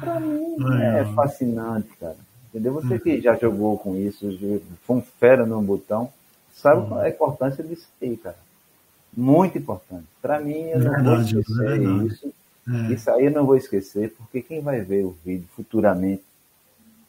[0.00, 2.16] Pra mim é fascinante, cara.
[2.48, 2.72] Entendeu?
[2.74, 4.26] Você que já jogou com isso,
[4.84, 6.10] foi um fera no botão,
[6.54, 8.47] sabe qual é a importância disso aí, cara.
[9.18, 10.06] Muito importante.
[10.22, 12.34] Para mim, eu não verdade, vou esquecer é isso.
[12.68, 12.92] É.
[12.92, 16.22] Isso aí eu não vou esquecer, porque quem vai ver o vídeo futuramente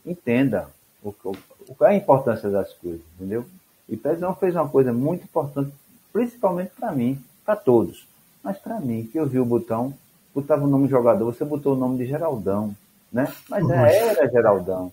[0.04, 0.68] entenda
[1.04, 3.46] o, o, qual é a importância das coisas, entendeu?
[3.88, 5.72] E Pezão fez uma coisa muito importante,
[6.12, 8.08] principalmente para mim, para todos.
[8.44, 9.94] Mas para mim, que eu vi o botão,
[10.34, 12.76] botava o nome do jogador, você botou o nome de Geraldão,
[13.14, 13.32] né?
[13.48, 14.92] Mas é, era Geraldão.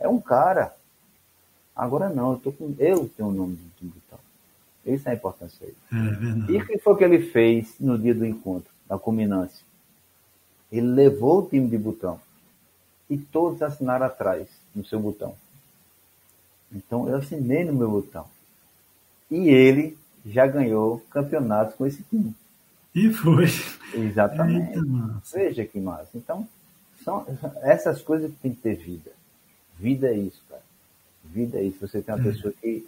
[0.00, 0.74] É um cara.
[1.76, 4.23] Agora não, eu, tô com, eu tenho o nome do botão.
[4.86, 5.74] Essa é a importância aí.
[5.92, 9.64] É e o que foi que ele fez no dia do encontro, da culminância?
[10.70, 12.20] Ele levou o time de botão
[13.08, 15.34] e todos assinaram atrás, no seu botão.
[16.72, 18.26] Então eu assinei no meu botão.
[19.30, 22.34] E ele já ganhou campeonatos com esse time.
[22.94, 23.46] E foi.
[23.92, 24.78] Exatamente.
[24.78, 26.10] Eita, Veja que massa.
[26.14, 26.46] Então,
[27.02, 27.26] são
[27.62, 29.10] essas coisas que tem que ter vida.
[29.76, 30.62] Vida é isso, cara.
[31.24, 31.80] Vida é isso.
[31.80, 32.32] Você tem uma é.
[32.32, 32.86] pessoa que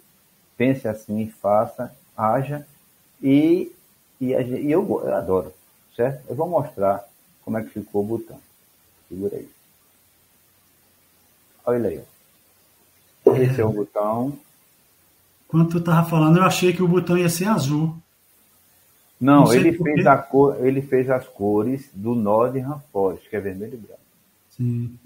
[0.57, 2.65] pense assim, faça, haja
[3.21, 3.71] e,
[4.19, 5.53] e, e eu, eu adoro,
[5.95, 6.23] certo?
[6.27, 7.07] Eu vou mostrar
[7.45, 8.39] como é que ficou o botão.
[9.07, 9.49] Segura aí.
[11.65, 12.01] Olha aí.
[13.41, 14.37] Esse é o botão.
[15.47, 17.95] Quando tu tava falando, eu achei que o botão ia ser azul.
[19.19, 23.39] Não, Não ele fez, a cor, ele fez as cores do Northern Forest, que é
[23.39, 24.01] vermelho e branco.
[24.49, 24.97] Sim.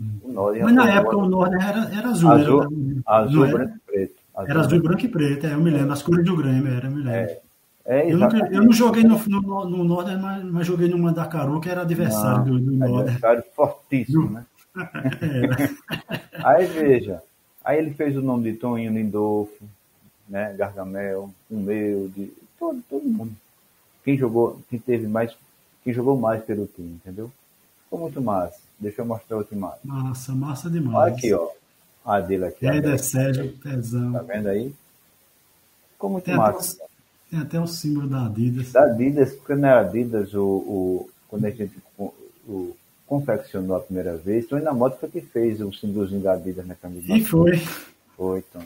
[0.62, 2.32] Mas na época o Northern era, era azul.
[2.32, 2.70] Azul, era,
[3.06, 3.81] azul branco
[4.42, 5.94] Azul, era azul, branco e preto, é, eu me lembro.
[5.94, 7.32] As cores do Grêmio, era, eu me lembro.
[7.32, 7.42] É.
[7.84, 11.60] É, eu, nunca, eu, não joguei no, no, no Northern, mas, mas, joguei no Mandacaru,
[11.60, 13.02] que era adversário não, do, do Northern.
[13.02, 14.46] Adversário fortíssimo, né?
[16.44, 17.24] aí veja,
[17.66, 19.66] aí ele fez o nome de Toninho Lindolfo,
[20.30, 20.54] né?
[20.56, 23.34] Gargamel, o meu, de todo, todo mundo.
[24.04, 25.36] Quem jogou, quem teve mais,
[25.84, 27.32] quem jogou mais pelo time, entendeu?
[27.84, 28.60] Ficou muito massa.
[28.80, 29.80] Deixa eu mostrar outra imagem.
[29.84, 30.96] Massa, massa demais.
[30.96, 31.50] Olha aqui, ó.
[32.04, 32.66] A dele aqui.
[32.68, 34.14] É, Sérgio, pesão.
[34.14, 34.74] Tá vendo aí?
[35.94, 36.74] Ficou muito tem massa.
[36.74, 36.90] Até o,
[37.30, 38.72] tem até o símbolo da Adidas.
[38.72, 42.14] Da Adidas, porque não era Adidas, o, o, quando a gente o,
[42.48, 46.66] o, confeccionou a primeira vez, então na moto foi que fez o símbolozinho da Adidas
[46.66, 47.14] na camisa.
[47.14, 47.62] E foi.
[48.18, 48.64] Foi, então.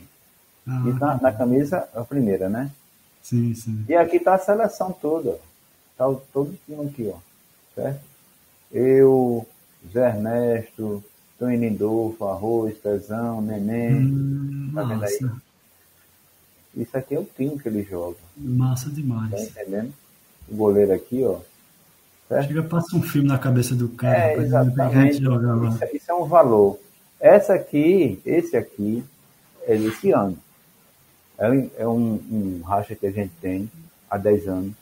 [0.68, 2.72] Ah, e na, na, camisa, a primeira, né?
[3.22, 3.86] Sim, sim.
[3.88, 5.40] E aqui tá a seleção toda.
[5.98, 7.18] Tá todo o time aqui, ó.
[7.74, 8.02] Certo?
[8.72, 9.48] Eu,
[9.92, 11.04] Zé Ernesto,
[11.38, 13.96] Tony Lindolfo, Arroz, Pezão, Neném.
[13.96, 15.20] Hum, tá vendo aí?
[16.76, 18.18] Isso aqui é o time que ele joga.
[18.38, 19.32] Massa demais.
[19.32, 19.94] Tá entendendo?
[20.50, 21.40] O goleiro aqui, ó.
[22.28, 22.48] Certo?
[22.48, 24.18] Chega, passa um filme na cabeça do cara.
[24.18, 25.22] É, exatamente.
[25.22, 26.80] Isso, é, isso, é um valor.
[27.20, 29.04] Essa aqui, esse aqui,
[29.66, 30.38] é desse ano.
[31.38, 33.70] É, é um, um racha que a gente tem
[34.10, 34.74] há 10 anos.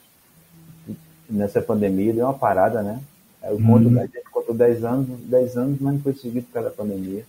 [1.28, 3.00] Nessa pandemia deu uma parada, né?
[3.42, 3.98] Eu conto, hum.
[3.98, 7.24] A gente contou 10 anos, 10 anos, mas não foi seguido pela pandemia.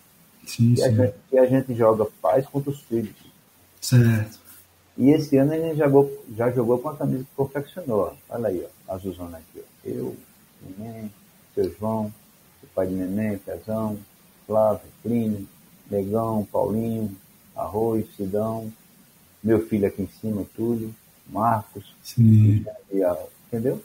[0.45, 0.83] Sim, e, sim.
[0.83, 3.15] A gente, e a gente joga paz contra os filhos.
[3.81, 4.39] Certo.
[4.97, 8.15] E esse ano a gente jogou, já jogou com a camisa que confeccionou.
[8.29, 9.59] Olha aí, ó, a azulzona aqui.
[9.59, 9.87] Ó.
[9.89, 10.15] Eu,
[10.77, 11.11] Neném,
[11.53, 12.13] seu João,
[12.63, 13.97] o pai de Neném, Pezão,
[14.47, 15.47] Flávio, Plínio,
[15.89, 17.11] Negão, Paulinho,
[17.55, 18.71] Arroz, Sidão,
[19.43, 20.95] meu filho aqui em cima, Túlio,
[21.27, 21.93] Marcos.
[22.01, 22.65] Sim.
[22.91, 23.03] E,
[23.47, 23.83] entendeu?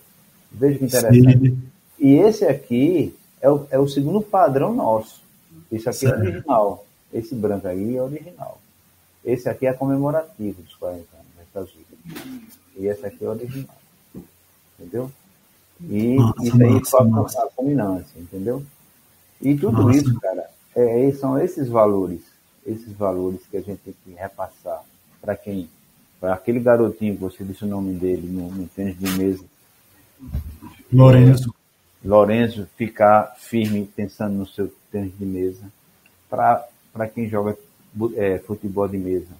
[0.50, 1.50] Veja que interessante.
[1.50, 1.62] Sim.
[1.98, 5.22] E esse aqui é o, é o segundo padrão nosso.
[5.70, 6.16] Esse aqui certo.
[6.16, 6.86] é original.
[7.12, 8.60] Esse branco aí é original.
[9.24, 11.04] Esse aqui é comemorativo dos 40
[11.54, 11.70] anos,
[12.76, 13.76] E esse aqui é original.
[14.78, 15.10] Entendeu?
[15.82, 17.42] E nossa, isso aí nossa, nossa.
[17.42, 18.62] a culminância, entendeu?
[19.40, 19.98] E tudo nossa.
[19.98, 22.20] isso, cara, é, são esses valores,
[22.66, 24.82] esses valores que a gente tem que repassar
[25.20, 25.68] para quem?
[26.20, 29.44] Para aquele garotinho que você disse o nome dele no, no tênis de mesa.
[30.92, 31.54] Lourenço.
[32.04, 35.70] Lourenço ficar firme pensando no seu tênis de mesa.
[36.28, 37.56] Para quem joga
[38.16, 39.32] é, futebol de mesa,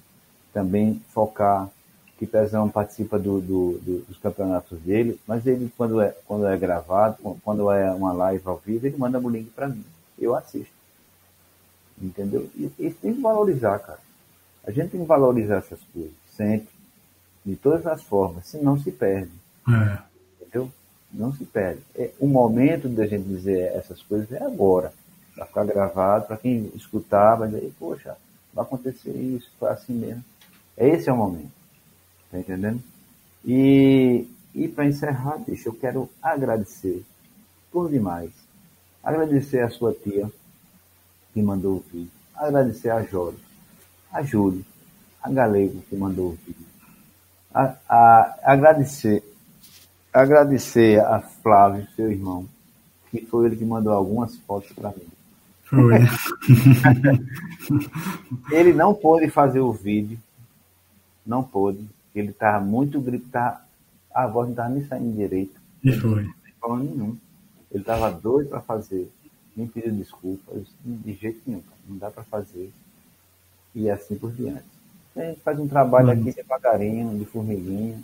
[0.53, 1.71] também focar
[2.19, 6.55] que Pezão participa do, do, do, dos campeonatos dele, mas ele, quando é, quando é
[6.55, 9.83] gravado, quando é uma live ao vivo, ele manda o link para mim.
[10.19, 10.75] Eu assisto.
[11.99, 12.51] Entendeu?
[12.55, 14.01] E, e tem que valorizar, cara.
[14.67, 16.69] A gente tem que valorizar essas coisas, sempre.
[17.43, 19.33] De todas as formas, senão se perde.
[19.67, 19.99] É.
[20.43, 20.71] Entendeu?
[21.13, 21.81] Não se perde.
[21.95, 24.93] É, o momento da gente dizer essas coisas é agora.
[25.37, 28.17] Vai ficar gravado, para quem escutar, vai dizer, poxa,
[28.53, 30.25] vai acontecer isso, foi assim mesmo.
[30.77, 31.53] Esse é o momento.
[32.31, 32.83] Tá entendendo?
[33.45, 37.05] E, e para encerrar, deixa, eu quero agradecer
[37.73, 38.31] por demais
[39.03, 40.31] Agradecer a sua tia
[41.33, 42.11] que mandou o vídeo.
[42.35, 43.39] Agradecer a Joro,
[44.13, 44.65] a Júlio,
[45.23, 46.67] a Galego que mandou o vídeo.
[47.53, 49.23] A, a, agradecer,
[50.13, 52.47] agradecer a Flávio, seu irmão,
[53.11, 55.09] que foi ele que mandou algumas fotos para mim.
[55.65, 56.01] Foi.
[58.51, 60.19] ele não pôde fazer o vídeo,
[61.25, 63.61] não pôde, ele estava muito gritado,
[64.13, 65.61] a voz não estava nem saindo direito.
[65.83, 66.25] E foi.
[66.25, 67.17] Não falando nenhum.
[67.71, 69.11] Ele estava doido para fazer.
[69.57, 70.65] Me pediu desculpas.
[70.85, 72.71] De jeito nenhum, não dá para fazer.
[73.75, 74.65] E assim por diante.
[75.17, 77.99] A gente faz um trabalho aqui devagarinho, de formiguinha.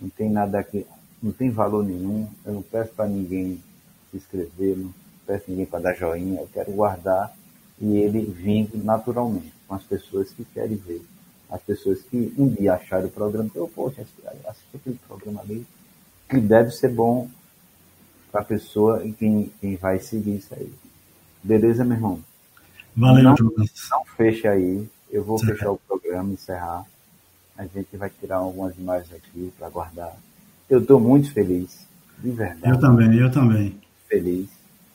[0.00, 0.86] Não tem nada aqui,
[1.22, 2.28] não tem valor nenhum.
[2.44, 3.62] Eu não peço para ninguém
[4.10, 4.92] se inscrever, não
[5.26, 6.40] peço ninguém para dar joinha.
[6.40, 7.34] Eu quero guardar
[7.80, 11.02] e ele vindo naturalmente com as pessoas que querem ver.
[11.50, 14.04] As pessoas que um dia acharam o programa, eu, poxa,
[14.46, 15.64] assisti aquele programa ali,
[16.28, 17.28] que deve ser bom
[18.32, 20.72] para a pessoa e quem, quem vai seguir isso aí.
[21.42, 22.20] Beleza, meu irmão?
[22.96, 24.88] Valeu, não, Não feche aí.
[25.10, 25.52] Eu vou certo.
[25.52, 26.84] fechar o programa, encerrar.
[27.56, 30.16] A gente vai tirar algumas imagens aqui para guardar.
[30.68, 31.86] Eu estou muito feliz,
[32.18, 32.74] de verdade.
[32.74, 33.76] Eu também, eu também.
[34.08, 34.48] Feliz.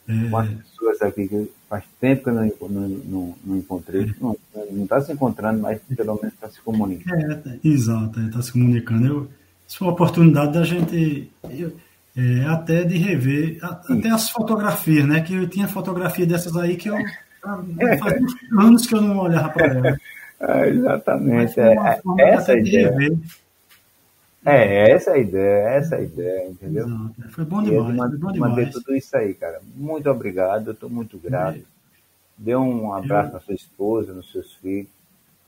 [0.07, 0.29] É...
[0.29, 4.13] Com as pessoas aqui que faz tempo que eu não, não, não, não encontrei.
[4.19, 4.35] Não
[4.83, 7.49] está se encontrando, mas pelo menos está se comunicando.
[7.49, 9.07] É, exato, está é, se comunicando.
[9.07, 9.27] Eu,
[9.67, 11.31] isso foi uma oportunidade da gente.
[11.49, 11.73] Eu,
[12.17, 15.21] é, até de rever até as fotografias, né?
[15.21, 16.97] Que eu tinha fotografia dessas aí que eu
[17.99, 18.21] faz
[18.59, 19.97] anos que eu não olhava para ela.
[20.43, 21.59] É, exatamente.
[21.59, 21.75] É,
[22.17, 22.91] essa ideia.
[24.45, 26.87] É, essa a ideia, essa a ideia, entendeu?
[26.87, 27.31] Exato.
[27.31, 27.95] Foi bom demais.
[27.95, 28.71] Manter, foi bom demais.
[28.71, 29.61] tudo isso aí, cara.
[29.75, 31.59] Muito obrigado, eu estou muito grato.
[31.59, 31.61] É.
[32.37, 33.33] Dê um abraço eu...
[33.33, 34.89] na sua esposa, nos seus filhos.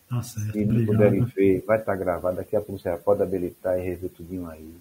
[0.10, 2.38] Tá certo, Se não puderem ver, vai estar gravado.
[2.38, 4.74] Daqui a pouco você pode habilitar e rever tudinho aí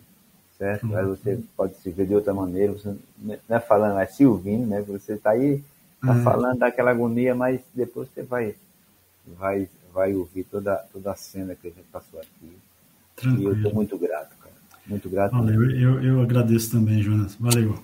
[0.62, 0.86] certo?
[0.86, 0.96] Uhum.
[0.96, 4.64] Aí você pode se ver de outra maneira, você não é falando, é se ouvindo,
[4.64, 4.80] né?
[4.82, 5.60] Você está aí,
[6.00, 6.22] está uhum.
[6.22, 8.54] falando daquela agonia, mas depois você vai,
[9.26, 12.56] vai, vai ouvir toda, toda a cena que a gente passou aqui.
[13.16, 13.42] Tranquilo.
[13.42, 14.54] E eu estou muito grato, cara.
[14.86, 15.32] Muito grato.
[15.32, 17.34] Valeu, eu, eu agradeço também, Jonas.
[17.36, 17.78] Valeu.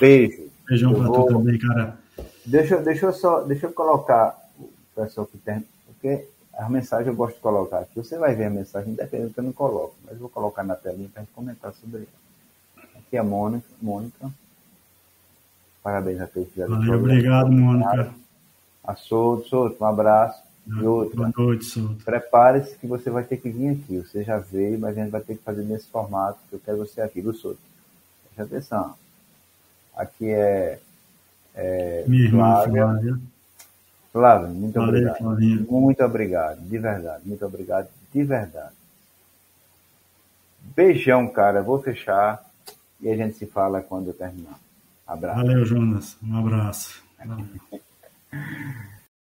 [0.00, 0.48] Beijo.
[0.68, 1.26] Beijão para vou...
[1.26, 1.98] tu também, cara.
[2.44, 7.14] Deixa, deixa eu só, deixa eu colocar o pessoal que tem, porque as mensagens eu
[7.14, 7.96] gosto de colocar aqui.
[7.96, 10.74] Você vai ver a mensagem, independente que eu não coloco, mas eu vou colocar na
[10.74, 12.86] telinha para a gente comentar sobre ela.
[12.96, 13.66] Aqui é a Mônica.
[13.80, 14.30] Mônica.
[15.82, 18.14] Parabéns a todos Valeu, obrigado, Mônica.
[18.82, 20.42] A Souto, Souto, um abraço.
[20.82, 22.04] Outra, Boa noite, Souto.
[22.04, 23.98] Prepare-se que você vai ter que vir aqui.
[23.98, 26.78] Você já veio, mas a gente vai ter que fazer nesse formato que eu quero
[26.78, 27.58] você aqui, do Souto.
[28.34, 28.94] Preste atenção.
[29.96, 30.78] Aqui é,
[31.54, 32.86] é Minha irmã Flávia.
[32.86, 33.20] Flávia.
[34.12, 35.70] Flávio, muito Valeu, obrigado.
[35.70, 37.22] Muito obrigado, de verdade.
[37.26, 38.74] Muito obrigado, de verdade.
[40.76, 41.62] Beijão, cara.
[41.62, 42.44] Vou fechar
[43.00, 44.58] e a gente se fala quando eu terminar.
[45.06, 45.40] Abraço.
[45.40, 46.16] Valeu, Jonas.
[46.22, 47.02] Um abraço.
[47.24, 47.46] Valeu.